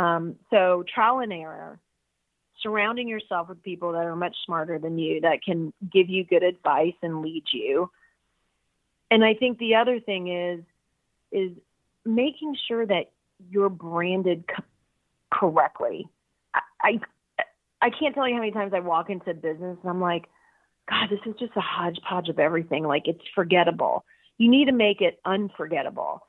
Um, 0.00 0.36
so 0.50 0.84
trial 0.92 1.18
and 1.18 1.32
error, 1.32 1.78
surrounding 2.62 3.08
yourself 3.08 3.48
with 3.48 3.62
people 3.62 3.92
that 3.92 4.04
are 4.04 4.16
much 4.16 4.36
smarter 4.46 4.78
than 4.78 4.98
you 4.98 5.20
that 5.22 5.42
can 5.44 5.72
give 5.92 6.08
you 6.08 6.24
good 6.24 6.42
advice 6.42 6.94
and 7.02 7.22
lead 7.22 7.44
you. 7.52 7.90
And 9.10 9.24
I 9.24 9.34
think 9.34 9.58
the 9.58 9.74
other 9.74 10.00
thing 10.00 10.28
is 10.28 10.64
is 11.32 11.52
making 12.04 12.56
sure 12.68 12.86
that 12.86 13.10
you're 13.50 13.68
branded 13.68 14.44
co- 14.46 14.64
correctly. 15.32 16.08
I, 16.54 16.60
I 16.80 17.00
I 17.82 17.90
can't 17.90 18.14
tell 18.14 18.28
you 18.28 18.34
how 18.34 18.40
many 18.40 18.52
times 18.52 18.72
I 18.74 18.80
walk 18.80 19.10
into 19.10 19.34
business 19.34 19.76
and 19.82 19.90
I'm 19.90 20.00
like, 20.00 20.26
God, 20.88 21.08
this 21.10 21.18
is 21.26 21.34
just 21.38 21.56
a 21.56 21.60
hodgepodge 21.60 22.28
of 22.28 22.38
everything. 22.38 22.84
Like 22.84 23.08
it's 23.08 23.24
forgettable. 23.34 24.04
You 24.38 24.48
need 24.48 24.66
to 24.66 24.72
make 24.72 25.00
it 25.00 25.18
unforgettable. 25.24 26.26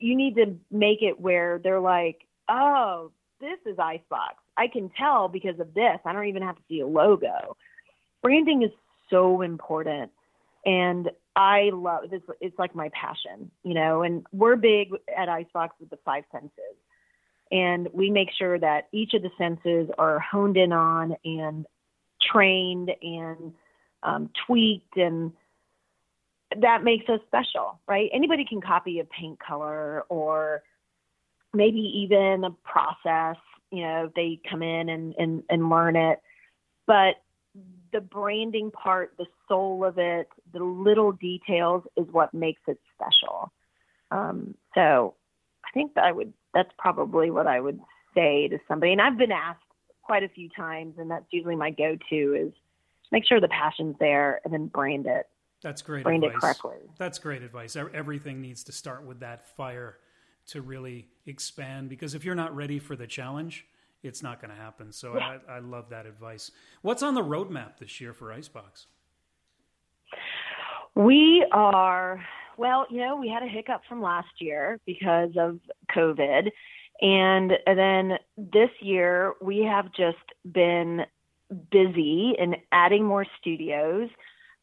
You 0.00 0.16
need 0.16 0.34
to 0.36 0.56
make 0.70 1.02
it 1.02 1.20
where 1.20 1.60
they're 1.62 1.80
like, 1.80 2.26
oh, 2.48 3.12
this 3.40 3.58
is 3.66 3.78
Icebox. 3.78 4.34
I 4.56 4.66
can 4.66 4.90
tell 4.98 5.28
because 5.28 5.60
of 5.60 5.72
this. 5.74 5.98
I 6.04 6.12
don't 6.12 6.26
even 6.26 6.42
have 6.42 6.56
to 6.56 6.62
see 6.68 6.80
a 6.80 6.86
logo. 6.86 7.56
Branding 8.22 8.62
is 8.62 8.70
so 9.10 9.42
important. 9.42 10.10
And 10.64 11.10
I 11.38 11.70
love 11.72 12.10
this. 12.10 12.20
It's 12.40 12.58
like 12.58 12.74
my 12.74 12.90
passion, 12.92 13.52
you 13.62 13.72
know, 13.72 14.02
and 14.02 14.26
we're 14.32 14.56
big 14.56 14.88
at 15.16 15.28
Icebox 15.28 15.76
with 15.78 15.88
the 15.88 15.98
five 16.04 16.24
senses. 16.32 16.50
And 17.52 17.88
we 17.92 18.10
make 18.10 18.30
sure 18.36 18.58
that 18.58 18.88
each 18.90 19.14
of 19.14 19.22
the 19.22 19.30
senses 19.38 19.88
are 19.98 20.18
honed 20.18 20.56
in 20.56 20.72
on 20.72 21.14
and 21.24 21.64
trained 22.20 22.90
and 23.00 23.54
um, 24.02 24.30
tweaked. 24.46 24.96
And 24.96 25.32
that 26.56 26.82
makes 26.82 27.08
us 27.08 27.20
special, 27.28 27.78
right? 27.86 28.10
Anybody 28.12 28.44
can 28.44 28.60
copy 28.60 28.98
a 28.98 29.04
paint 29.04 29.38
color 29.38 30.02
or 30.08 30.64
maybe 31.54 31.78
even 31.78 32.42
a 32.42 32.50
process, 32.50 33.40
you 33.70 33.82
know, 33.82 34.10
they 34.16 34.40
come 34.50 34.64
in 34.64 34.88
and, 34.88 35.14
and, 35.16 35.44
and 35.48 35.70
learn 35.70 35.94
it. 35.94 36.20
But 36.84 37.14
the 37.92 38.00
branding 38.00 38.70
part, 38.70 39.14
the 39.18 39.26
soul 39.48 39.84
of 39.84 39.98
it, 39.98 40.28
the 40.52 40.62
little 40.62 41.12
details 41.12 41.84
is 41.96 42.06
what 42.10 42.32
makes 42.34 42.60
it 42.66 42.78
special. 42.94 43.52
Um, 44.10 44.54
so 44.74 45.14
I 45.64 45.68
think 45.74 45.94
that 45.94 46.04
I 46.04 46.12
would, 46.12 46.32
that's 46.54 46.70
probably 46.78 47.30
what 47.30 47.46
I 47.46 47.60
would 47.60 47.80
say 48.14 48.48
to 48.48 48.58
somebody. 48.66 48.92
And 48.92 49.00
I've 49.00 49.18
been 49.18 49.32
asked 49.32 49.62
quite 50.02 50.22
a 50.22 50.28
few 50.28 50.48
times, 50.48 50.94
and 50.98 51.10
that's 51.10 51.26
usually 51.30 51.56
my 51.56 51.70
go 51.70 51.96
to 52.10 52.34
is 52.34 52.52
make 53.12 53.26
sure 53.26 53.40
the 53.40 53.48
passion's 53.48 53.96
there 54.00 54.40
and 54.44 54.52
then 54.52 54.66
brand 54.66 55.06
it. 55.06 55.26
That's 55.62 55.82
great 55.82 56.04
brand 56.04 56.24
advice. 56.24 56.36
it 56.36 56.40
correctly. 56.40 56.90
That's 56.98 57.18
great 57.18 57.42
advice. 57.42 57.76
Everything 57.76 58.40
needs 58.40 58.64
to 58.64 58.72
start 58.72 59.04
with 59.04 59.20
that 59.20 59.48
fire 59.56 59.98
to 60.48 60.62
really 60.62 61.08
expand 61.26 61.88
because 61.88 62.14
if 62.14 62.24
you're 62.24 62.34
not 62.34 62.54
ready 62.54 62.78
for 62.78 62.96
the 62.96 63.06
challenge, 63.06 63.66
it's 64.02 64.22
not 64.22 64.40
going 64.40 64.50
to 64.50 64.56
happen. 64.56 64.92
So 64.92 65.16
yeah. 65.16 65.38
I, 65.48 65.56
I 65.56 65.58
love 65.58 65.90
that 65.90 66.06
advice. 66.06 66.50
What's 66.82 67.02
on 67.02 67.14
the 67.14 67.22
roadmap 67.22 67.78
this 67.78 68.00
year 68.00 68.12
for 68.12 68.32
Icebox? 68.32 68.86
We 70.94 71.46
are, 71.52 72.24
well, 72.56 72.86
you 72.90 72.98
know, 72.98 73.16
we 73.16 73.28
had 73.28 73.42
a 73.42 73.48
hiccup 73.48 73.82
from 73.88 74.02
last 74.02 74.28
year 74.40 74.78
because 74.86 75.30
of 75.38 75.58
COVID. 75.94 76.50
And 77.00 77.52
then 77.66 78.18
this 78.36 78.70
year, 78.80 79.34
we 79.40 79.60
have 79.60 79.86
just 79.92 80.16
been 80.52 81.02
busy 81.70 82.34
in 82.38 82.56
adding 82.72 83.04
more 83.04 83.26
studios. 83.40 84.08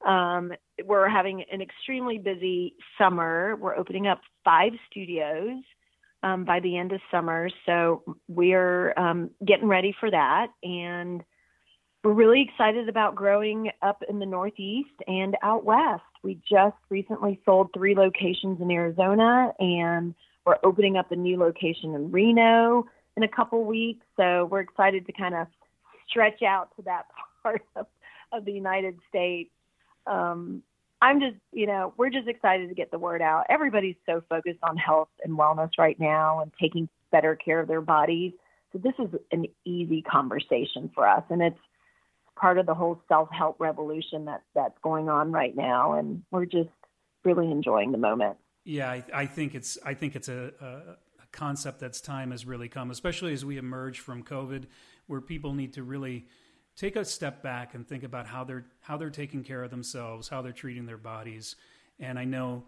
Um, 0.06 0.52
we're 0.84 1.08
having 1.08 1.43
an 1.52 1.62
extremely 1.62 2.17
busy 2.17 2.76
summer. 2.98 3.56
We're 3.56 3.76
opening 3.76 4.08
up 4.08 4.19
five 4.43 4.74
studios 4.91 5.63
um, 6.23 6.45
by 6.45 6.60
the 6.60 6.78
end 6.78 6.91
of 6.91 7.01
summer. 7.12 7.49
So 7.65 8.04
we're 8.28 8.93
um, 8.97 9.32
getting 9.45 9.67
ready 9.67 9.95
for 9.99 10.10
that. 10.10 10.47
And 10.63 11.23
we're 12.04 12.13
really 12.13 12.41
excited 12.41 12.88
about 12.88 13.15
growing 13.15 13.71
up 13.82 14.04
in 14.08 14.19
the 14.19 14.25
Northeast 14.25 14.93
and 15.08 15.36
out 15.41 15.65
West. 15.65 16.04
We 16.23 16.39
just 16.47 16.78
recently 16.89 17.41
sold 17.45 17.71
three 17.73 17.95
locations 17.95 18.62
in 18.62 18.69
Arizona 18.69 19.51
and 19.60 20.13
we're 20.45 20.58
opening 20.63 20.97
up 20.97 21.12
a 21.12 21.15
new 21.15 21.38
location 21.38 21.95
in 21.95 22.12
Reno 22.12 22.86
in 23.17 23.23
a 23.23 23.28
couple 23.28 23.63
weeks. 23.63 24.06
So 24.17 24.47
we're 24.51 24.60
excited 24.60 25.08
to 25.08 25.13
kind 25.13 25.34
of 25.34 25.47
stretch 26.08 26.43
out 26.43 26.69
to 26.75 26.84
that 26.84 27.06
part 27.43 27.63
of, 27.75 27.88
of 28.32 28.45
the 28.45 28.51
United 28.51 28.99
States. 29.10 29.51
Um, 30.06 30.62
I'm 31.01 31.19
just, 31.19 31.36
you 31.51 31.67
know, 31.67 31.93
we're 31.97 32.10
just 32.10 32.27
excited 32.27 32.69
to 32.69 32.75
get 32.75 32.89
the 32.89 32.99
word 32.99 33.21
out. 33.21 33.45
Everybody's 33.49 33.97
so 34.05 34.23
focused 34.29 34.60
on 34.63 34.77
health 34.77 35.10
and 35.23 35.38
wellness 35.38 35.71
right 35.77 35.99
now 35.99 36.41
and 36.41 36.51
taking 36.60 36.89
better 37.12 37.36
care 37.36 37.60
of 37.60 37.67
their 37.67 37.81
bodies. 37.81 38.34
So 38.71 38.79
this 38.79 38.93
is 38.99 39.13
an 39.31 39.45
easy 39.65 40.01
conversation 40.01 40.91
for 40.93 41.08
us, 41.08 41.23
and 41.29 41.41
it's 41.41 41.60
part 42.36 42.58
of 42.58 42.65
the 42.65 42.73
whole 42.73 43.01
self-help 43.08 43.58
revolution 43.60 44.25
that 44.25 44.43
that's 44.53 44.77
going 44.81 45.08
on 45.08 45.31
right 45.31 45.55
now, 45.55 45.93
and 45.93 46.23
we're 46.31 46.45
just 46.45 46.69
really 47.23 47.49
enjoying 47.49 47.91
the 47.91 47.97
moment. 47.97 48.38
Yeah, 48.65 48.89
I, 48.89 49.03
I 49.13 49.25
think 49.25 49.55
it's 49.55 49.77
I 49.86 49.93
think 49.93 50.15
it's 50.15 50.27
a, 50.27 50.51
a, 50.60 50.65
a 50.65 51.27
concept 51.31 51.79
that's 51.79 52.01
time 52.01 52.31
has 52.31 52.45
really 52.45 52.67
come, 52.67 52.91
especially 52.91 53.31
as 53.31 53.45
we 53.45 53.58
emerge 53.58 53.99
from 53.99 54.23
COVID, 54.23 54.65
where 55.08 55.21
people 55.21 55.53
need 55.53 55.73
to 55.73 55.84
really 55.84 56.27
take 56.75 56.95
a 56.95 57.05
step 57.05 57.41
back 57.41 57.73
and 57.73 57.88
think 57.88 58.03
about 58.03 58.27
how 58.27 58.43
they're 58.43 58.65
how 58.81 58.97
they're 58.97 59.09
taking 59.09 59.43
care 59.43 59.63
of 59.63 59.71
themselves, 59.71 60.27
how 60.27 60.41
they're 60.41 60.51
treating 60.51 60.85
their 60.85 60.97
bodies. 60.97 61.55
And 61.99 62.19
I 62.19 62.25
know 62.25 62.63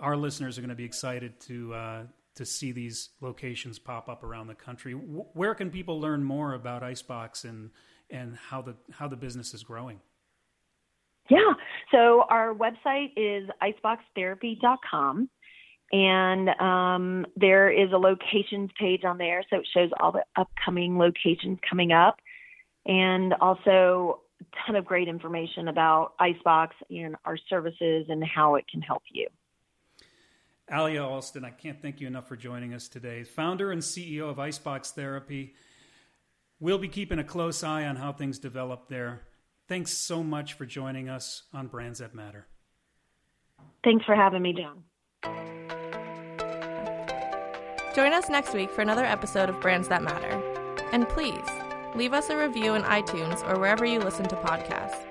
our 0.00 0.16
listeners 0.16 0.58
are 0.58 0.60
going 0.60 0.70
to 0.70 0.74
be 0.74 0.84
excited 0.84 1.40
to 1.40 1.74
uh, 1.74 2.02
to 2.36 2.44
see 2.44 2.72
these 2.72 3.10
locations 3.20 3.78
pop 3.78 4.08
up 4.08 4.24
around 4.24 4.48
the 4.48 4.54
country. 4.54 4.92
where 4.92 5.54
can 5.54 5.70
people 5.70 6.00
learn 6.00 6.24
more 6.24 6.54
about 6.54 6.82
Icebox 6.82 7.44
and 7.44 7.70
and 8.10 8.36
how 8.36 8.62
the 8.62 8.74
how 8.92 9.08
the 9.08 9.16
business 9.16 9.54
is 9.54 9.62
growing? 9.62 10.00
Yeah, 11.30 11.54
so 11.90 12.24
our 12.28 12.54
website 12.54 13.12
is 13.16 13.48
iceboxtherapy.com. 13.62 15.30
And 15.92 16.48
um, 16.60 17.26
there 17.36 17.70
is 17.70 17.92
a 17.92 17.96
locations 17.96 18.70
page 18.78 19.04
on 19.04 19.16
there, 19.16 19.44
so 19.48 19.58
it 19.58 19.68
shows 19.72 19.90
all 20.00 20.12
the 20.12 20.24
upcoming 20.36 20.98
locations 20.98 21.58
coming 21.68 21.92
up 21.92 22.16
and 22.86 23.34
also 23.40 24.20
a 24.40 24.44
ton 24.66 24.76
of 24.76 24.84
great 24.84 25.08
information 25.08 25.68
about 25.68 26.14
Icebox 26.18 26.76
and 26.90 27.16
our 27.24 27.36
services 27.48 28.06
and 28.08 28.22
how 28.24 28.56
it 28.56 28.64
can 28.70 28.82
help 28.82 29.02
you. 29.10 29.28
Alia 30.70 31.04
Alston, 31.04 31.44
I 31.44 31.50
can't 31.50 31.80
thank 31.80 32.00
you 32.00 32.06
enough 32.06 32.26
for 32.26 32.36
joining 32.36 32.72
us 32.72 32.88
today. 32.88 33.22
Founder 33.22 33.70
and 33.70 33.82
CEO 33.82 34.30
of 34.30 34.38
Icebox 34.38 34.92
Therapy. 34.92 35.54
We'll 36.58 36.78
be 36.78 36.88
keeping 36.88 37.18
a 37.18 37.24
close 37.24 37.62
eye 37.62 37.84
on 37.84 37.96
how 37.96 38.12
things 38.12 38.38
develop 38.38 38.88
there. 38.88 39.22
Thanks 39.68 39.92
so 39.92 40.22
much 40.22 40.54
for 40.54 40.64
joining 40.64 41.08
us 41.08 41.42
on 41.52 41.66
Brands 41.66 41.98
That 41.98 42.14
Matter. 42.14 42.46
Thanks 43.82 44.04
for 44.04 44.14
having 44.14 44.42
me, 44.42 44.54
John. 44.54 44.84
Join 47.94 48.12
us 48.12 48.28
next 48.28 48.54
week 48.54 48.70
for 48.70 48.80
another 48.80 49.04
episode 49.04 49.48
of 49.48 49.60
Brands 49.60 49.88
That 49.88 50.02
Matter. 50.02 50.42
And 50.92 51.08
please, 51.08 51.48
leave 51.94 52.12
us 52.12 52.30
a 52.30 52.36
review 52.36 52.74
in 52.74 52.82
iTunes 52.82 53.46
or 53.48 53.58
wherever 53.58 53.84
you 53.84 53.98
listen 53.98 54.26
to 54.28 54.36
podcasts. 54.36 55.04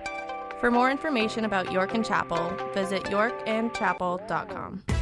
For 0.60 0.72
more 0.72 0.90
information 0.90 1.46
about 1.46 1.72
York 1.72 1.94
and 1.94 2.06
Chapel, 2.06 2.56
visit 2.74 3.04
yorkandchapel.com. 3.04 4.93